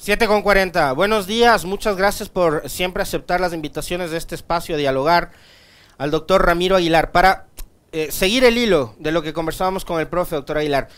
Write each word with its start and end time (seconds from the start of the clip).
7 0.00 0.28
con 0.28 0.42
40. 0.42 0.92
Buenos 0.92 1.26
días, 1.26 1.64
muchas 1.64 1.96
gracias 1.96 2.28
por 2.28 2.70
siempre 2.70 3.02
aceptar 3.02 3.40
las 3.40 3.52
invitaciones 3.52 4.12
de 4.12 4.16
este 4.16 4.36
espacio 4.36 4.76
a 4.76 4.78
dialogar 4.78 5.32
al 5.98 6.12
doctor 6.12 6.46
Ramiro 6.46 6.76
Aguilar. 6.76 7.10
Para 7.10 7.48
eh, 7.90 8.12
seguir 8.12 8.44
el 8.44 8.58
hilo 8.58 8.94
de 9.00 9.10
lo 9.10 9.22
que 9.22 9.32
conversábamos 9.32 9.84
con 9.84 9.98
el 9.98 10.06
profe, 10.06 10.36
doctor 10.36 10.58
Aguilar, 10.58 10.88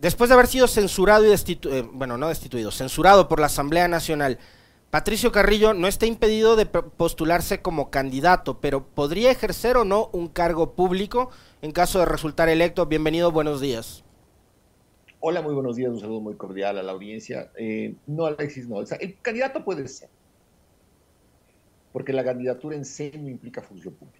después 0.00 0.28
de 0.28 0.34
haber 0.34 0.48
sido 0.48 0.66
censurado 0.66 1.24
y 1.24 1.28
destituido, 1.28 1.78
eh, 1.78 1.88
bueno, 1.92 2.18
no 2.18 2.26
destituido, 2.26 2.72
censurado 2.72 3.28
por 3.28 3.38
la 3.38 3.46
Asamblea 3.46 3.86
Nacional, 3.86 4.40
Patricio 4.90 5.30
Carrillo 5.30 5.72
no 5.72 5.86
está 5.86 6.06
impedido 6.06 6.56
de 6.56 6.66
postularse 6.66 7.62
como 7.62 7.90
candidato, 7.90 8.58
pero 8.60 8.84
¿podría 8.84 9.30
ejercer 9.30 9.76
o 9.76 9.84
no 9.84 10.10
un 10.12 10.26
cargo 10.26 10.72
público 10.72 11.30
en 11.62 11.70
caso 11.70 12.00
de 12.00 12.06
resultar 12.06 12.48
electo? 12.48 12.86
Bienvenido, 12.86 13.30
buenos 13.30 13.60
días. 13.60 14.01
Hola, 15.24 15.40
muy 15.40 15.54
buenos 15.54 15.76
días, 15.76 15.92
un 15.92 16.00
saludo 16.00 16.20
muy 16.20 16.34
cordial 16.34 16.78
a 16.78 16.82
la 16.82 16.90
audiencia. 16.90 17.52
Eh, 17.54 17.94
no, 18.08 18.26
Alexis, 18.26 18.66
no. 18.66 18.80
el 18.80 19.20
candidato 19.20 19.64
puede 19.64 19.86
ser, 19.86 20.08
porque 21.92 22.12
la 22.12 22.24
candidatura 22.24 22.74
en 22.74 22.84
sí 22.84 23.12
no 23.16 23.28
implica 23.28 23.62
función 23.62 23.94
pública. 23.94 24.18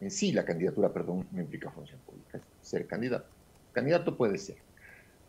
En 0.00 0.10
sí, 0.10 0.32
la 0.32 0.46
candidatura, 0.46 0.90
perdón, 0.90 1.26
no 1.32 1.42
implica 1.42 1.70
función 1.70 2.00
pública, 2.00 2.40
ser 2.62 2.86
candidato. 2.86 3.26
Candidato 3.74 4.16
puede 4.16 4.38
ser. 4.38 4.56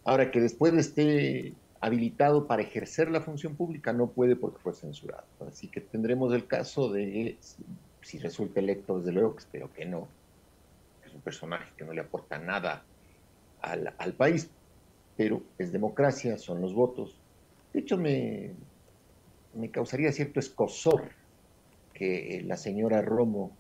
Ahora, 0.05 0.31
que 0.31 0.39
después 0.39 0.73
esté 0.75 1.53
habilitado 1.81 2.47
para 2.47 2.61
ejercer 2.61 3.11
la 3.11 3.20
función 3.20 3.58
pública, 3.58 3.91
no 3.91 4.08
puede 4.08 4.38
porque 4.38 4.59
fue 4.59 4.73
censurado. 4.73 5.25
Así 5.45 5.67
que 5.67 5.81
tendremos 5.81 6.33
el 6.33 6.47
caso 6.47 6.94
de, 6.94 7.38
si 8.02 8.20
resulta 8.20 8.61
electo, 8.61 8.99
desde 8.99 9.11
luego 9.11 9.36
que 9.36 9.39
espero 9.39 9.70
que 9.73 9.86
no, 9.86 10.08
es 11.05 11.13
un 11.13 11.20
personaje 11.20 11.73
que 11.75 11.83
no 11.83 11.91
le 11.91 11.99
aporta 11.99 12.38
nada 12.38 12.86
al, 13.61 13.94
al 13.97 14.13
país, 14.13 14.49
pero 15.20 15.44
es 15.58 15.73
democracia, 15.73 16.38
son 16.38 16.62
los 16.62 16.73
votos. 16.73 17.14
De 17.73 17.82
hecho, 17.82 17.98
me, 17.98 18.52
me 19.54 19.70
causaría 19.70 20.14
cierto 20.14 20.40
escosor 20.40 21.09
que 21.94 22.42
la 22.48 22.56
señora 22.56 23.02
Romo, 23.02 23.52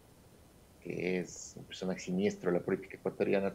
que 0.81 1.19
es 1.19 1.55
un 1.57 1.65
personaje 1.65 1.99
siniestro 1.99 2.49
de 2.49 2.59
la 2.59 2.63
política 2.63 2.95
ecuatoriana, 2.95 3.53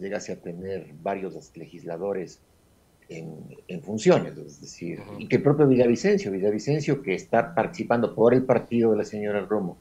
llegase 0.00 0.32
a 0.32 0.36
tener 0.36 0.86
varios 1.02 1.54
legisladores 1.58 2.40
en, 3.10 3.82
funciones, 3.82 4.38
es 4.38 4.58
decir, 4.62 5.02
y 5.18 5.28
que 5.28 5.36
el 5.36 5.42
propio 5.42 5.68
Villavicencio, 5.68 6.32
Villavicencio 6.32 7.02
que 7.02 7.14
está 7.14 7.54
participando 7.54 8.14
por 8.14 8.32
el 8.32 8.44
partido 8.44 8.92
de 8.92 8.96
la 8.96 9.04
señora 9.04 9.44
Romo, 9.44 9.76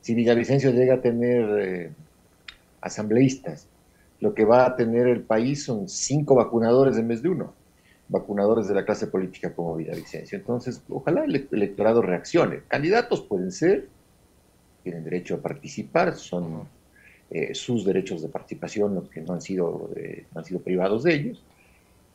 si 0.00 0.14
Villavicencio 0.14 0.70
llega 0.70 0.94
a 0.94 1.00
tener 1.02 1.60
eh, 1.60 1.90
asambleístas 2.80 3.66
lo 4.20 4.34
que 4.34 4.44
va 4.44 4.66
a 4.66 4.76
tener 4.76 5.06
el 5.08 5.22
país 5.22 5.64
son 5.64 5.88
cinco 5.88 6.34
vacunadores 6.34 6.96
en 6.96 7.08
vez 7.08 7.22
de 7.22 7.30
uno, 7.30 7.54
vacunadores 8.08 8.68
de 8.68 8.74
la 8.74 8.84
clase 8.84 9.06
política 9.06 9.54
como 9.54 9.76
Villavicencio. 9.76 10.36
Entonces, 10.36 10.82
ojalá 10.88 11.24
el 11.24 11.48
electorado 11.50 12.02
reaccione. 12.02 12.62
Candidatos 12.68 13.22
pueden 13.22 13.50
ser, 13.50 13.88
tienen 14.82 15.04
derecho 15.04 15.36
a 15.36 15.38
participar, 15.38 16.14
son 16.16 16.68
eh, 17.30 17.54
sus 17.54 17.84
derechos 17.84 18.22
de 18.22 18.28
participación 18.28 18.94
los 18.94 19.08
que 19.08 19.22
no 19.22 19.34
han, 19.34 19.40
sido, 19.40 19.90
eh, 19.96 20.26
han 20.34 20.44
sido 20.44 20.60
privados 20.60 21.04
de 21.04 21.14
ellos, 21.14 21.42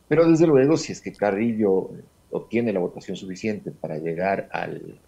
pero 0.08 0.30
desde 0.30 0.46
luego, 0.46 0.78
si 0.78 0.92
es 0.92 1.02
que 1.02 1.14
Carrillo 1.14 1.90
obtiene 2.30 2.72
la 2.72 2.80
votación 2.80 3.18
suficiente 3.18 3.72
para 3.72 3.98
llegar 3.98 4.50
al, 4.52 5.00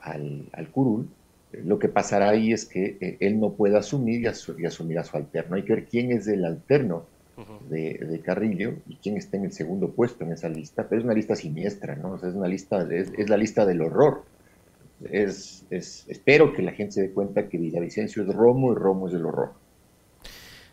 al, 0.00 0.48
al 0.52 0.70
curul, 0.70 1.08
lo 1.52 1.78
que 1.78 1.88
pasará 1.88 2.30
ahí 2.30 2.52
es 2.52 2.66
que 2.66 2.98
eh, 3.00 3.16
él 3.20 3.40
no 3.40 3.52
puede 3.52 3.76
asumir 3.76 4.20
y, 4.20 4.26
asumir 4.26 4.98
a 4.98 5.04
su 5.04 5.16
alterno. 5.16 5.56
Hay 5.56 5.62
que 5.62 5.74
ver 5.74 5.86
quién 5.86 6.12
es 6.12 6.26
el 6.28 6.44
alterno 6.44 7.06
de, 7.68 8.20
Carrillo 8.24 8.74
y 8.88 8.96
quién 8.96 9.16
está 9.16 9.36
en 9.36 9.44
el 9.44 9.52
segundo 9.52 9.92
puesto 9.92 10.24
en 10.24 10.32
esa 10.32 10.48
lista, 10.48 10.88
pero 10.88 11.00
es 11.00 11.04
una 11.04 11.14
lista 11.14 11.36
siniestra, 11.36 11.94
¿no? 11.94 12.16
es, 12.16 12.22
una 12.34 12.48
lista, 12.48 12.86
es, 12.90 13.28
la 13.28 13.36
lista 13.36 13.64
del 13.64 13.80
horror. 13.80 14.24
Es, 15.10 15.64
espero 15.70 16.52
que 16.52 16.62
la 16.62 16.72
gente 16.72 16.92
se 16.92 17.02
dé 17.02 17.10
cuenta 17.12 17.48
que 17.48 17.56
Villavicencio 17.56 18.24
es 18.24 18.34
Romo 18.34 18.72
y 18.72 18.74
Romo 18.74 19.08
es 19.08 19.14
el 19.14 19.24
horror. 19.24 19.52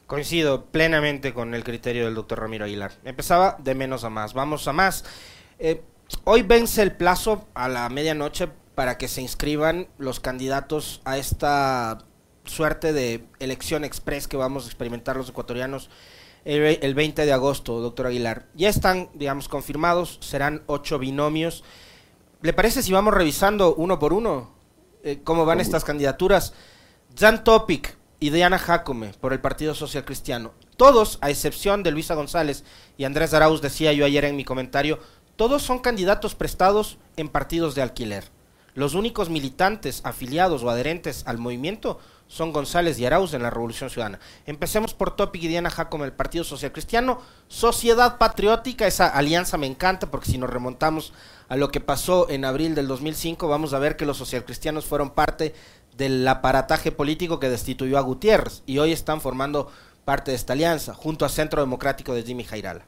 Coincido 0.08 0.66
plenamente 0.66 1.34
con 1.34 1.54
el 1.54 1.64
criterio 1.64 2.06
del 2.06 2.16
doctor 2.16 2.40
Ramiro 2.40 2.66
Aguilar. 2.66 2.92
Empezaba 3.04 3.58
de 3.64 3.76
menos 3.76 4.04
a 4.04 4.10
más. 4.10 4.34
Vamos 4.34 4.68
a 4.68 4.74
más. 4.74 5.06
Eh, 5.60 5.82
hoy 6.24 6.42
vence 6.42 6.82
el 6.82 6.92
plazo 6.92 7.48
a 7.54 7.70
la 7.70 7.88
medianoche 7.90 8.50
para 8.76 8.98
que 8.98 9.08
se 9.08 9.22
inscriban 9.22 9.88
los 9.98 10.20
candidatos 10.20 11.02
a 11.06 11.18
esta 11.18 12.00
suerte 12.44 12.94
de 12.94 13.26
elección 13.40 13.84
express 13.84 14.28
que 14.28 14.38
vamos 14.38 14.66
a 14.66 14.68
experimentar 14.68 15.16
los 15.16 15.30
ecuatorianos 15.30 15.90
el, 16.46 16.94
20 16.94 17.26
de 17.26 17.34
agosto, 17.34 17.80
doctor 17.80 18.08
Aguilar. 18.08 18.46
Ya 18.54 18.70
están, 18.70 19.10
digamos, 19.16 19.50
confirmados, 19.50 20.20
serán 20.22 20.62
ocho 20.68 21.00
binomios. 21.00 21.64
¿Le 22.42 22.54
parece 22.54 22.84
si 22.84 22.94
vamos 22.94 23.16
revisando 23.16 23.74
uno 23.74 23.98
por 23.98 24.14
uno 24.14 24.52
eh, 25.04 25.22
cómo 25.24 25.46
van 25.46 25.60
estas 25.60 25.84
candidaturas? 25.84 26.54
Jan 27.18 27.44
Topic 27.44 27.98
y 28.20 28.30
Diana 28.30 28.60
Jacome 28.60 29.14
por 29.20 29.34
el 29.34 29.42
Partido 29.42 29.74
Social 29.74 30.06
Cristiano. 30.06 30.54
Todos, 30.78 31.18
a 31.22 31.32
excepción 31.32 31.82
de 31.82 31.92
Luisa 31.92 32.14
González 32.14 32.64
y 32.98 33.06
Andrés 33.06 33.34
Arauz, 33.34 33.62
decía 33.62 33.94
yo 33.94 34.06
ayer 34.06 34.26
en 34.26 34.36
mi 34.36 34.44
comentario, 34.44 35.00
todos 35.36 35.64
son 35.64 35.80
candidatos 35.80 36.36
prestados 36.36 37.00
en 37.18 37.30
partidos 37.30 37.74
de 37.74 37.82
alquiler. 37.82 38.35
Los 38.76 38.94
únicos 38.94 39.30
militantes 39.30 40.02
afiliados 40.04 40.62
o 40.62 40.70
adherentes 40.70 41.24
al 41.28 41.38
movimiento 41.38 41.98
son 42.28 42.52
González 42.52 43.00
y 43.00 43.06
Arauz 43.06 43.34
en 43.34 43.42
la 43.42 43.50
Revolución 43.50 43.90
Ciudadana. 43.90 44.20
Empecemos 44.46 44.94
por 44.94 45.16
Topic 45.16 45.44
y 45.44 45.48
Diana 45.48 45.70
Jacome, 45.70 46.04
el 46.04 46.12
Partido 46.12 46.44
Social 46.44 46.74
Cristiano. 46.74 47.22
Sociedad 47.48 48.18
Patriótica, 48.18 48.86
esa 48.86 49.08
alianza 49.08 49.58
me 49.58 49.66
encanta 49.66 50.12
porque 50.12 50.30
si 50.30 50.38
nos 50.38 50.50
remontamos 50.50 51.14
a 51.48 51.56
lo 51.56 51.70
que 51.70 51.80
pasó 51.80 52.30
en 52.30 52.44
abril 52.44 52.76
del 52.76 52.90
2005, 52.90 53.48
vamos 53.48 53.74
a 53.74 53.80
ver 53.80 53.96
que 53.96 54.06
los 54.06 54.18
socialcristianos 54.18 54.84
fueron 54.84 55.12
parte 55.12 55.56
del 55.96 56.28
aparataje 56.28 56.92
político 56.92 57.40
que 57.40 57.48
destituyó 57.48 57.98
a 57.98 58.02
Gutiérrez 58.02 58.62
y 58.66 58.80
hoy 58.80 58.92
están 58.92 59.22
formando 59.22 59.72
parte 60.04 60.32
de 60.32 60.38
esta 60.38 60.52
alianza, 60.52 60.94
junto 60.94 61.24
al 61.24 61.32
Centro 61.32 61.62
Democrático 61.62 62.14
de 62.14 62.24
Jimmy 62.24 62.44
Jairala. 62.44 62.86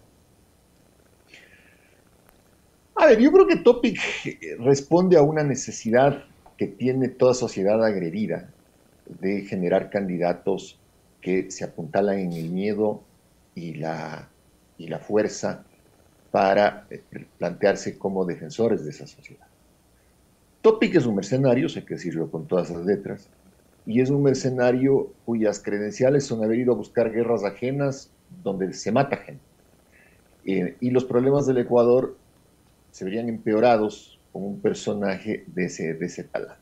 A 3.00 3.06
ver, 3.06 3.19
yo 3.19 3.31
creo 3.31 3.46
que 3.46 3.58
Topic 3.58 4.00
responde 4.59 5.18
a 5.18 5.22
una 5.22 5.44
necesidad 5.44 6.24
que 6.58 6.66
tiene 6.66 7.09
toda 7.09 7.35
sociedad 7.35 7.84
agredida 7.84 8.50
de 9.06 9.41
generar 9.41 9.91
candidatos 9.91 10.80
que 11.22 11.52
se 11.52 11.63
apuntalan 11.63 12.18
en 12.18 12.34
el 12.34 12.50
miedo 12.50 13.03
y 13.53 13.75
la, 13.75 14.30
y 14.80 14.88
la 14.88 14.97
fuerza 14.97 15.63
para 16.31 16.88
eh, 16.90 17.02
plantearse 17.38 18.00
como 18.00 18.25
defensores 18.25 18.84
de 18.84 18.90
esa 18.90 19.06
sociedad. 19.06 19.46
Topic 20.62 20.96
es 20.96 21.06
un 21.06 21.16
mercenario, 21.16 21.69
sé 21.69 21.86
que 21.86 21.94
decirlo 21.94 22.31
con 22.31 22.47
todas 22.47 22.72
las 22.72 22.84
letras, 22.84 23.30
y 23.86 24.02
es 24.02 24.09
un 24.09 24.24
mercenario 24.24 25.13
cuyas 25.24 25.59
credenciales 25.59 26.25
son 26.25 26.44
haber 26.44 26.59
ido 26.59 26.74
a 26.74 26.78
buscar 26.78 27.12
guerras 27.12 27.44
ajenas 27.44 28.09
donde 28.44 28.74
se 28.74 28.91
mata 28.91 29.18
gente. 29.18 29.44
Eh, 30.46 30.75
y 30.80 30.90
los 30.90 31.06
problemas 31.06 31.46
del 31.46 31.59
Ecuador 31.59 32.18
se 32.97 33.06
verían 33.06 33.30
empeorados 33.30 34.18
con 34.34 34.44
un 34.44 34.59
personaje 34.59 35.44
de 35.46 35.66
ese, 35.66 35.94
de 35.94 36.08
ese 36.08 36.24
talante. 36.24 36.58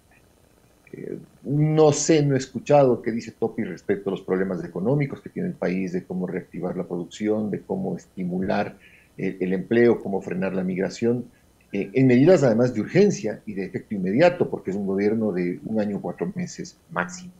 Eh, 0.91 1.17
no 1.43 1.93
sé, 1.93 2.25
no 2.25 2.35
he 2.35 2.37
escuchado 2.37 3.01
qué 3.01 3.13
dice 3.13 3.31
Topi 3.31 3.63
respecto 3.63 4.09
a 4.09 4.11
los 4.11 4.21
problemas 4.21 4.61
económicos 4.61 5.21
que 5.21 5.29
tiene 5.29 5.47
el 5.47 5.55
país, 5.55 5.93
de 5.93 6.03
cómo 6.03 6.27
reactivar 6.27 6.75
la 6.75 6.83
producción, 6.83 7.51
de 7.51 7.61
cómo 7.61 7.95
estimular 7.95 8.75
el, 9.15 9.53
empleo, 9.53 10.01
cómo 10.01 10.21
frenar 10.21 10.53
la 10.53 10.65
migración, 10.65 11.23
eh, 11.71 11.89
en 11.93 12.05
medidas 12.05 12.43
además 12.43 12.73
de 12.73 12.81
urgencia 12.81 13.41
y 13.45 13.53
de 13.53 13.63
efecto 13.63 13.95
inmediato, 13.95 14.49
porque 14.49 14.71
es 14.71 14.75
un 14.75 14.87
gobierno 14.87 15.31
de 15.31 15.61
un 15.63 15.79
año, 15.79 16.01
cuatro 16.01 16.33
meses 16.35 16.75
máximo. 16.91 17.31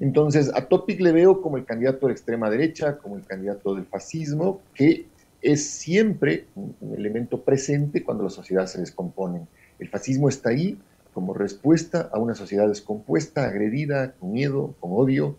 Entonces, 0.00 0.50
a 0.54 0.64
Topic 0.64 0.98
le 0.98 1.12
veo 1.12 1.42
como 1.42 1.58
el 1.58 1.66
candidato 1.66 2.06
de 2.06 2.14
extrema 2.14 2.48
derecha, 2.48 2.96
como 2.96 3.18
el 3.18 3.26
candidato 3.26 3.74
del 3.74 3.84
fascismo, 3.84 4.62
que 4.74 5.08
es 5.44 5.68
siempre 5.68 6.46
un, 6.56 6.74
elemento 6.96 7.42
presente 7.42 8.02
cuando 8.02 8.24
las 8.24 8.32
sociedades 8.32 8.70
se 8.70 8.80
descomponen. 8.80 9.46
El 9.78 9.88
fascismo 9.90 10.28
está 10.28 10.48
ahí 10.48 10.80
como 11.12 11.34
respuesta 11.34 12.08
a 12.12 12.18
una 12.18 12.34
sociedad 12.34 12.66
descompuesta, 12.66 13.44
agredida, 13.44 14.12
con 14.12 14.32
miedo, 14.32 14.74
con 14.80 14.92
odio. 14.94 15.36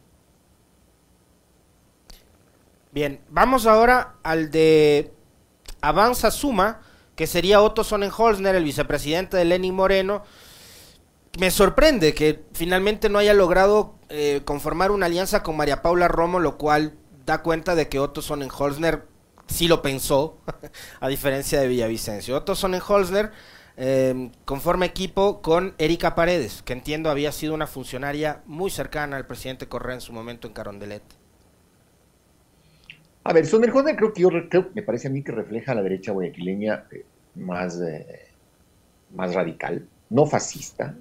Bien, 2.93 3.19
vamos 3.29 3.65
ahora 3.65 4.15
al 4.23 4.51
de 4.51 5.11
Avanza 5.81 6.31
Suma, 6.31 6.81
que 7.15 7.27
sería 7.27 7.61
Otto 7.61 7.83
Sonnenholzner, 7.83 8.55
el 8.55 8.63
vicepresidente 8.63 9.35
de 9.35 9.45
Lenin 9.45 9.73
Moreno. 9.73 10.23
Me 11.39 11.51
sorprende 11.51 12.13
que 12.13 12.43
finalmente 12.53 13.09
no 13.09 13.17
haya 13.17 13.33
logrado 13.33 13.95
eh, 14.07 14.41
conformar 14.45 14.91
una 14.91 15.07
alianza 15.07 15.43
con 15.43 15.57
María 15.57 15.81
Paula 15.81 16.07
Romo, 16.07 16.39
lo 16.39 16.57
cual 16.57 16.93
da 17.25 17.41
cuenta 17.41 17.75
de 17.75 17.89
que 17.89 17.99
Otto 17.99 18.21
Sonnenholzner 18.21 19.14
sí 19.47 19.67
lo 19.67 19.81
pensó, 19.81 20.39
a 20.99 21.07
diferencia 21.07 21.59
de 21.59 21.67
Villavicencio. 21.67 22.35
Otto 22.35 22.55
Sonnenholzner 22.55 23.31
eh, 23.77 24.31
conforma 24.45 24.85
equipo 24.85 25.41
con 25.41 25.75
Erika 25.77 26.15
Paredes, 26.15 26.61
que 26.63 26.73
entiendo 26.73 27.09
había 27.09 27.31
sido 27.31 27.53
una 27.53 27.67
funcionaria 27.67 28.41
muy 28.45 28.71
cercana 28.71 29.17
al 29.17 29.27
presidente 29.27 29.67
Correa 29.67 29.95
en 29.95 30.01
su 30.01 30.13
momento 30.13 30.47
en 30.47 30.53
Carondelet. 30.53 31.03
A 33.23 33.33
ver, 33.33 33.47
Sonnenholzner 33.47 33.95
creo 33.95 34.13
que 34.13 34.21
yo 34.21 34.29
creo, 34.49 34.69
me 34.75 34.83
parece 34.83 35.07
a 35.07 35.11
mí 35.11 35.23
que 35.23 35.31
refleja 35.31 35.73
la 35.73 35.81
derecha 35.81 36.11
guayaquileña 36.11 36.85
eh, 36.91 37.05
más, 37.35 37.81
eh, 37.81 38.27
más 39.15 39.33
radical, 39.33 39.87
no 40.11 40.27
fascista, 40.27 40.95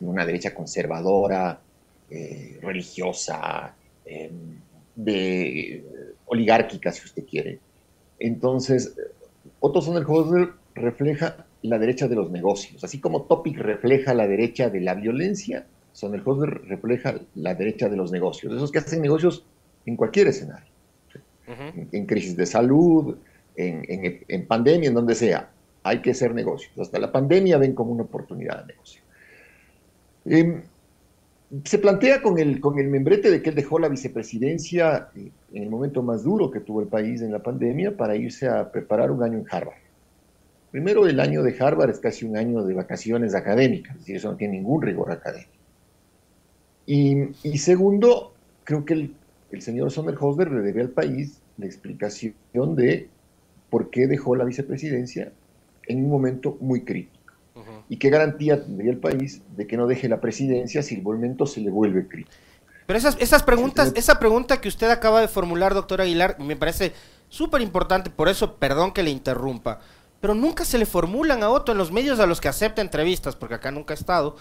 una 0.00 0.24
derecha 0.24 0.54
conservadora, 0.54 1.60
eh, 2.08 2.58
religiosa, 2.62 3.74
em, 4.04 4.58
oligárquica, 6.26 6.92
si 6.92 7.04
usted 7.04 7.24
quiere. 7.26 7.58
Entonces, 8.20 8.94
Otto 9.58 9.80
Sonnenhauser 9.80 10.50
refleja 10.74 11.46
la 11.62 11.78
derecha 11.78 12.06
de 12.06 12.14
los 12.14 12.30
negocios, 12.30 12.84
así 12.84 13.00
como 13.00 13.22
Topic 13.22 13.58
refleja 13.58 14.14
la 14.14 14.28
derecha 14.28 14.70
de 14.70 14.80
la 14.80 14.94
violencia, 14.94 15.66
Sonnenhauser 15.92 16.62
refleja 16.68 17.14
la 17.34 17.54
derecha 17.54 17.88
de 17.88 17.96
los 17.96 18.12
negocios, 18.12 18.54
esos 18.54 18.70
que 18.70 18.78
hacen 18.78 19.02
negocios 19.02 19.44
en 19.86 19.96
cualquier 19.96 20.28
escenario, 20.28 20.70
en, 21.46 22.06
crisis 22.06 22.36
de 22.36 22.46
salud, 22.46 23.16
en, 23.56 24.46
pandemia, 24.46 24.88
en 24.88 24.94
donde 24.94 25.14
sea, 25.14 25.50
hay 25.82 26.00
que 26.00 26.12
hacer 26.12 26.34
negocios. 26.34 26.72
Hasta 26.78 26.98
la 26.98 27.10
pandemia 27.10 27.58
ven 27.58 27.74
como 27.74 27.92
una 27.92 28.04
oportunidad 28.04 28.60
de 28.60 28.74
negocio. 28.74 29.02
Em, 30.26 30.62
se 31.64 31.78
plantea 31.78 32.22
con 32.22 32.38
el, 32.38 32.60
con 32.60 32.78
el 32.78 32.88
membrete 32.88 33.30
de 33.30 33.42
que 33.42 33.50
él 33.50 33.56
dejó 33.56 33.78
la 33.78 33.88
vicepresidencia 33.88 35.08
eh, 35.16 35.30
en 35.52 35.62
el 35.62 35.68
momento 35.68 36.02
más 36.02 36.22
duro 36.22 36.50
que 36.50 36.60
tuvo 36.60 36.80
el 36.80 36.86
país 36.86 37.22
en 37.22 37.32
la 37.32 37.40
pandemia 37.40 37.96
para 37.96 38.14
irse 38.14 38.48
a 38.48 38.70
preparar 38.70 39.10
un 39.10 39.22
año 39.22 39.38
en 39.38 39.46
Harvard. 39.50 39.78
Primero, 40.70 41.08
el 41.08 41.18
año 41.18 41.42
de 41.42 41.56
Harvard 41.58 41.90
es 41.90 41.98
casi 41.98 42.24
un 42.24 42.36
año 42.36 42.62
de 42.62 42.74
vacaciones 42.74 43.34
académicas, 43.34 43.94
es 43.94 44.00
decir, 44.02 44.16
eso 44.16 44.30
no 44.30 44.36
tiene 44.36 44.58
ningún 44.58 44.82
rigor 44.82 45.10
académico. 45.10 45.50
Y, 46.86 47.58
segundo, 47.58 48.32
creo 48.64 48.84
que 48.84 48.94
el, 48.94 49.14
el 49.50 49.62
señor 49.62 49.90
Sommerhauser 49.90 50.50
le 50.50 50.60
debe 50.60 50.80
al 50.80 50.90
país 50.90 51.40
la 51.56 51.66
explicación 51.66 52.34
de 52.74 53.08
por 53.68 53.90
qué 53.90 54.06
dejó 54.06 54.34
la 54.34 54.44
vicepresidencia 54.44 55.32
en 55.86 56.04
un 56.04 56.10
momento 56.10 56.56
muy 56.60 56.82
crítico. 56.82 57.19
¿Y 57.88 57.96
qué 57.96 58.10
garantía 58.10 58.62
tendría 58.62 58.92
el 58.92 58.98
país 58.98 59.42
de 59.56 59.66
que 59.66 59.76
no 59.76 59.86
deje 59.86 60.08
la 60.08 60.20
presidencia 60.20 60.82
si 60.82 60.94
el 60.94 61.02
momento 61.02 61.46
se 61.46 61.60
le 61.60 61.70
vuelve 61.70 62.06
crítico? 62.06 62.36
Pero 62.86 62.98
esas, 62.98 63.16
esas 63.20 63.42
preguntas, 63.42 63.92
esa 63.94 64.18
pregunta 64.18 64.60
que 64.60 64.68
usted 64.68 64.90
acaba 64.90 65.20
de 65.20 65.28
formular, 65.28 65.74
doctor 65.74 66.00
Aguilar, 66.00 66.38
me 66.40 66.56
parece 66.56 66.92
súper 67.28 67.60
importante, 67.60 68.10
por 68.10 68.28
eso 68.28 68.56
perdón 68.56 68.92
que 68.92 69.02
le 69.02 69.10
interrumpa, 69.10 69.80
pero 70.20 70.34
nunca 70.34 70.64
se 70.64 70.78
le 70.78 70.86
formulan 70.86 71.42
a 71.42 71.50
Otto 71.50 71.72
en 71.72 71.78
los 71.78 71.92
medios 71.92 72.18
a 72.20 72.26
los 72.26 72.40
que 72.40 72.48
acepta 72.48 72.82
entrevistas, 72.82 73.36
porque 73.36 73.54
acá 73.54 73.70
nunca 73.70 73.94
ha 73.94 73.96
estado, 73.96 74.36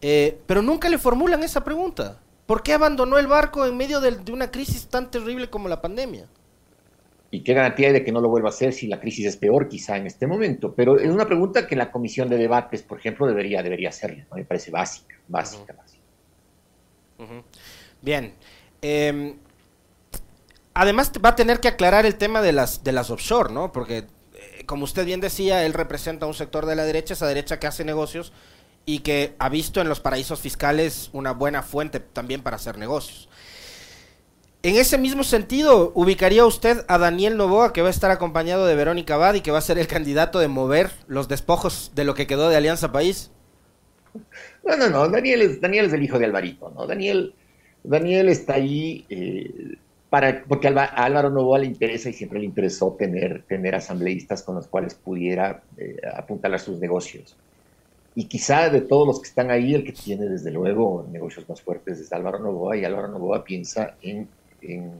eh, 0.00 0.40
pero 0.46 0.62
nunca 0.62 0.88
le 0.88 0.98
formulan 0.98 1.42
esa 1.42 1.62
pregunta. 1.62 2.18
¿Por 2.46 2.62
qué 2.62 2.72
abandonó 2.72 3.18
el 3.18 3.26
barco 3.26 3.66
en 3.66 3.76
medio 3.76 4.00
de 4.00 4.32
una 4.32 4.50
crisis 4.50 4.88
tan 4.88 5.10
terrible 5.10 5.50
como 5.50 5.68
la 5.68 5.80
pandemia? 5.80 6.26
¿Y 7.32 7.42
qué 7.44 7.54
garantía 7.54 7.88
hay 7.88 7.92
de 7.92 8.04
que 8.04 8.10
no 8.10 8.20
lo 8.20 8.28
vuelva 8.28 8.48
a 8.48 8.50
hacer 8.50 8.72
si 8.72 8.88
la 8.88 8.98
crisis 8.98 9.26
es 9.26 9.36
peor 9.36 9.68
quizá 9.68 9.96
en 9.96 10.06
este 10.06 10.26
momento? 10.26 10.74
Pero 10.74 10.98
es 10.98 11.08
una 11.08 11.26
pregunta 11.26 11.66
que 11.66 11.76
la 11.76 11.92
comisión 11.92 12.28
de 12.28 12.36
debates, 12.36 12.82
por 12.82 12.98
ejemplo, 12.98 13.26
debería, 13.26 13.62
debería 13.62 13.90
hacerle. 13.90 14.26
Me 14.34 14.44
parece 14.44 14.72
básica, 14.72 15.14
básica, 15.28 15.72
básica. 15.72 16.02
Bien. 18.02 18.34
Em, 18.82 19.36
además 20.74 21.12
va 21.24 21.30
a 21.30 21.36
tener 21.36 21.60
que 21.60 21.68
aclarar 21.68 22.04
el 22.04 22.16
tema 22.16 22.42
de 22.42 22.52
las, 22.52 22.82
de 22.82 22.92
las 22.92 23.10
offshore, 23.10 23.52
¿no? 23.52 23.70
Porque, 23.70 23.98
eh, 23.98 24.64
como 24.66 24.84
usted 24.84 25.06
bien 25.06 25.20
decía, 25.20 25.64
él 25.64 25.72
representa 25.72 26.26
un 26.26 26.34
sector 26.34 26.66
de 26.66 26.74
la 26.74 26.84
derecha, 26.84 27.14
esa 27.14 27.28
derecha 27.28 27.60
que 27.60 27.68
hace 27.68 27.84
negocios 27.84 28.32
y 28.86 29.00
que 29.00 29.34
ha 29.38 29.48
visto 29.48 29.80
en 29.80 29.88
los 29.88 30.00
paraísos 30.00 30.40
fiscales 30.40 31.10
una 31.12 31.32
buena 31.32 31.62
fuente 31.62 32.00
también 32.00 32.42
para 32.42 32.56
hacer 32.56 32.76
negocios. 32.76 33.28
En 34.62 34.76
ese 34.76 34.98
mismo 34.98 35.24
sentido, 35.24 35.90
¿ubicaría 35.94 36.44
usted 36.44 36.84
a 36.86 36.98
Daniel 36.98 37.38
Novoa, 37.38 37.72
que 37.72 37.80
va 37.80 37.88
a 37.88 37.90
estar 37.90 38.10
acompañado 38.10 38.66
de 38.66 38.74
Verónica 38.74 39.14
Abad 39.14 39.32
y 39.32 39.40
que 39.40 39.50
va 39.50 39.56
a 39.56 39.62
ser 39.62 39.78
el 39.78 39.86
candidato 39.86 40.38
de 40.38 40.48
mover 40.48 40.90
los 41.08 41.28
despojos 41.28 41.92
de 41.94 42.04
lo 42.04 42.14
que 42.14 42.26
quedó 42.26 42.50
de 42.50 42.56
Alianza 42.56 42.92
País? 42.92 43.30
No, 44.62 44.76
no, 44.76 44.90
no, 44.90 45.08
Daniel 45.08 45.40
es, 45.40 45.62
Daniel 45.62 45.86
es 45.86 45.94
el 45.94 46.02
hijo 46.02 46.18
de 46.18 46.26
Alvarito, 46.26 46.70
¿no? 46.76 46.86
Daniel, 46.86 47.32
Daniel 47.84 48.28
está 48.28 48.54
ahí 48.54 49.06
eh, 49.08 49.78
para, 50.10 50.44
porque 50.44 50.68
a 50.68 50.84
Álvaro 50.84 51.30
Novoa 51.30 51.60
le 51.60 51.66
interesa 51.66 52.10
y 52.10 52.12
siempre 52.12 52.40
le 52.40 52.44
interesó 52.44 52.94
tener, 52.98 53.44
tener 53.44 53.74
asambleístas 53.74 54.42
con 54.42 54.56
los 54.56 54.66
cuales 54.66 54.94
pudiera 54.94 55.62
eh, 55.78 55.96
apuntalar 56.14 56.60
sus 56.60 56.78
negocios. 56.78 57.34
Y 58.14 58.24
quizá 58.24 58.68
de 58.68 58.82
todos 58.82 59.06
los 59.06 59.20
que 59.20 59.28
están 59.28 59.50
ahí, 59.50 59.74
el 59.74 59.84
que 59.84 59.92
tiene 59.92 60.26
desde 60.26 60.50
luego 60.50 61.06
negocios 61.10 61.48
más 61.48 61.62
fuertes 61.62 61.98
es 61.98 62.12
Álvaro 62.12 62.40
Novoa, 62.40 62.76
y 62.76 62.84
Álvaro 62.84 63.08
Novoa 63.08 63.42
piensa 63.42 63.94
en 64.02 64.28
en 64.62 64.90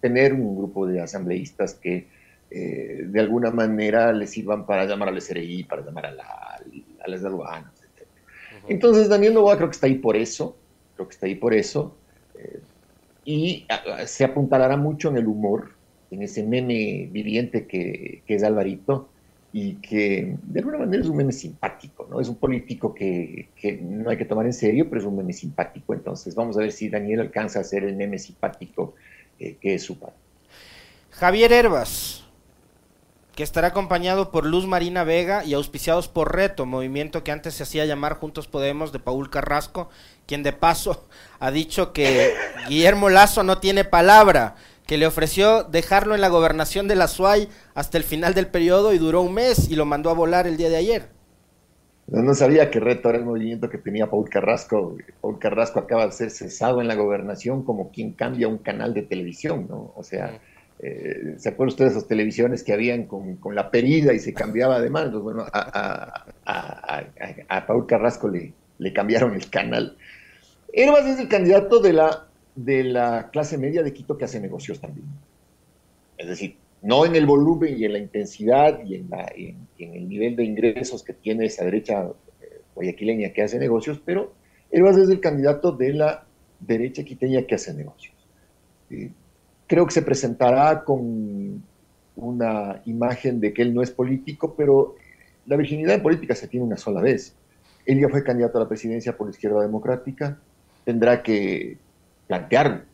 tener 0.00 0.34
un 0.34 0.56
grupo 0.56 0.86
de 0.86 1.00
asambleístas 1.00 1.74
que 1.74 2.06
eh, 2.50 3.04
de 3.06 3.20
alguna 3.20 3.50
manera 3.50 4.12
les 4.12 4.30
sirvan 4.30 4.66
para 4.66 4.84
llamar 4.84 5.08
al 5.08 5.20
SRI, 5.20 5.64
para 5.64 5.82
llamar 5.82 6.06
a, 6.06 6.10
las 7.06 7.24
aduanas, 7.24 7.72
etc. 7.82 8.06
Entonces 8.68 9.08
Daniel 9.08 9.34
Novoa 9.34 9.56
creo 9.56 9.68
que 9.68 9.74
está 9.74 9.86
ahí 9.86 9.96
por 9.96 10.16
eso, 10.16 10.56
creo 10.94 11.08
que 11.08 11.14
está 11.14 11.26
ahí 11.26 11.34
por 11.34 11.54
eso, 11.54 11.96
eh, 12.38 12.60
y 13.24 13.66
se 14.06 14.24
apuntalará 14.24 14.76
mucho 14.76 15.08
en 15.08 15.16
el 15.16 15.26
humor, 15.26 15.70
en 16.10 16.22
ese 16.22 16.42
meme 16.44 17.08
viviente 17.10 17.66
que, 17.66 18.22
que, 18.26 18.34
es 18.34 18.44
Alvarito, 18.44 19.08
y 19.56 19.76
que 19.76 20.36
de 20.42 20.58
alguna 20.58 20.78
manera 20.78 21.00
es 21.00 21.08
un 21.08 21.16
meme 21.16 21.30
simpático, 21.30 22.08
¿no? 22.10 22.20
Es 22.20 22.28
un 22.28 22.34
político 22.34 22.92
que, 22.92 23.50
que, 23.54 23.76
no 23.80 24.10
hay 24.10 24.16
que 24.16 24.24
tomar 24.24 24.46
en 24.46 24.52
serio, 24.52 24.88
pero 24.88 25.00
es 25.00 25.06
un 25.06 25.16
meme 25.16 25.32
simpático. 25.32 25.94
Entonces 25.94 26.34
vamos 26.34 26.56
a 26.56 26.60
ver 26.60 26.72
si 26.72 26.88
Daniel 26.88 27.20
alcanza 27.20 27.60
a 27.60 27.64
ser 27.64 27.84
el 27.84 27.94
meme 27.94 28.18
simpático 28.18 28.96
eh, 29.38 29.56
que 29.60 29.76
es 29.76 29.84
su 29.84 29.96
padre. 29.96 30.16
Javier 31.12 31.52
Herbas, 31.52 32.24
que 33.36 33.44
estará 33.44 33.68
acompañado 33.68 34.32
por 34.32 34.44
Luz 34.44 34.66
Marina 34.66 35.04
Vega 35.04 35.44
y 35.44 35.54
auspiciados 35.54 36.08
por 36.08 36.34
Reto, 36.34 36.66
movimiento 36.66 37.22
que 37.22 37.30
antes 37.30 37.54
se 37.54 37.62
hacía 37.62 37.86
llamar 37.86 38.14
Juntos 38.14 38.48
Podemos 38.48 38.90
de 38.90 38.98
Paul 38.98 39.30
Carrasco, 39.30 39.88
quien 40.26 40.42
de 40.42 40.52
paso 40.52 41.06
ha 41.38 41.52
dicho 41.52 41.92
que 41.92 42.34
Guillermo 42.68 43.08
Lazo 43.08 43.44
no 43.44 43.58
tiene 43.58 43.84
palabra 43.84 44.56
que 44.86 44.98
le 44.98 45.06
ofreció 45.06 45.64
dejarlo 45.64 46.14
en 46.14 46.20
la 46.20 46.28
gobernación 46.28 46.88
de 46.88 46.94
la 46.94 47.08
SUAY 47.08 47.48
hasta 47.74 47.98
el 47.98 48.04
final 48.04 48.34
del 48.34 48.48
periodo 48.48 48.92
y 48.92 48.98
duró 48.98 49.22
un 49.22 49.34
mes 49.34 49.70
y 49.70 49.76
lo 49.76 49.86
mandó 49.86 50.10
a 50.10 50.14
volar 50.14 50.46
el 50.46 50.56
día 50.56 50.68
de 50.68 50.76
ayer. 50.76 51.08
No, 52.06 52.34
sabía 52.34 52.70
que 52.70 52.80
Reto 52.80 53.08
era 53.08 53.18
el 53.18 53.24
movimiento 53.24 53.70
que 53.70 53.78
tenía 53.78 54.10
Paul 54.10 54.28
Carrasco. 54.28 54.96
Paul 55.22 55.38
Carrasco 55.38 55.80
acaba 55.80 56.06
de 56.06 56.12
ser 56.12 56.30
cesado 56.30 56.82
en 56.82 56.88
la 56.88 56.96
gobernación 56.96 57.64
como 57.64 57.90
quien 57.90 58.12
cambia 58.12 58.46
un 58.46 58.58
canal 58.58 58.92
de 58.92 59.02
televisión, 59.02 59.66
¿no? 59.70 59.92
O 59.96 60.02
sea, 60.02 60.38
eh, 60.80 61.36
¿se 61.38 61.48
acuerdan 61.48 61.72
ustedes 61.72 61.92
de 61.92 61.98
esas 61.98 62.08
televisiones 62.08 62.62
que 62.62 62.74
habían 62.74 63.06
con, 63.06 63.38
la 63.54 63.70
perida 63.70 64.12
y 64.12 64.18
se 64.18 64.34
cambiaba 64.34 64.82
de 64.82 64.90
manos? 64.90 65.22
Bueno, 65.22 65.46
a, 65.50 66.26
a, 66.44 67.66
Paul 67.66 67.86
Carrasco 67.86 68.28
le, 68.28 68.52
le 68.78 68.92
cambiaron 68.92 69.34
el 69.34 69.48
canal. 69.48 69.96
Herbas 70.74 71.06
es 71.06 71.18
el 71.20 71.28
candidato 71.28 71.80
de 71.80 71.94
la 71.94 72.26
de 72.54 72.84
la 72.84 73.30
clase 73.30 73.58
media 73.58 73.82
de 73.82 73.92
Quito 73.92 74.16
que 74.16 74.24
hace 74.24 74.40
negocios 74.40 74.80
también. 74.80 75.06
Es 76.16 76.28
decir, 76.28 76.56
no 76.82 77.06
en 77.06 77.16
el 77.16 77.26
volumen 77.26 77.74
y 77.78 77.84
en 77.84 77.92
la 77.94 77.98
intensidad 77.98 78.84
y 78.84 78.96
en, 78.96 79.08
el 79.78 80.08
nivel 80.08 80.36
de 80.36 80.44
ingresos 80.44 81.02
que 81.02 81.14
tiene 81.14 81.46
esa 81.46 81.64
derecha 81.64 82.08
eh, 82.40 82.60
guayaquileña 82.74 83.32
que 83.32 83.42
hace 83.42 83.58
negocios, 83.58 84.00
pero 84.04 84.32
a 84.70 84.92
ser 84.92 85.10
el 85.10 85.20
candidato 85.20 85.72
de 85.72 85.94
la 85.94 86.26
derecha 86.60 87.04
quiteña 87.04 87.42
que 87.42 87.54
hace 87.54 87.72
negocios. 87.74 88.14
creo 89.66 89.86
que 89.86 89.92
se 89.92 90.02
presentará 90.02 90.84
con 90.84 91.62
una 92.16 92.82
imagen 92.84 93.40
de 93.40 93.52
que 93.52 93.62
él 93.62 93.74
no 93.74 93.82
es 93.82 93.90
político, 93.90 94.54
pero 94.54 94.96
la 95.46 95.56
virginidad 95.56 95.94
en 95.94 96.02
política 96.02 96.34
se 96.34 96.48
tiene 96.48 96.66
una 96.66 96.76
sola 96.76 97.00
vez. 97.00 97.34
Él 97.86 98.00
ya 98.00 98.08
fue 98.08 98.22
candidato 98.22 98.58
a 98.58 98.62
la 98.62 98.68
presidencia 98.68 99.16
por 99.16 99.26
la 99.26 99.32
izquierda 99.32 99.62
democrática, 99.62 100.38
tendrá 100.84 101.22
que 101.22 101.78
plantear, 102.26 102.84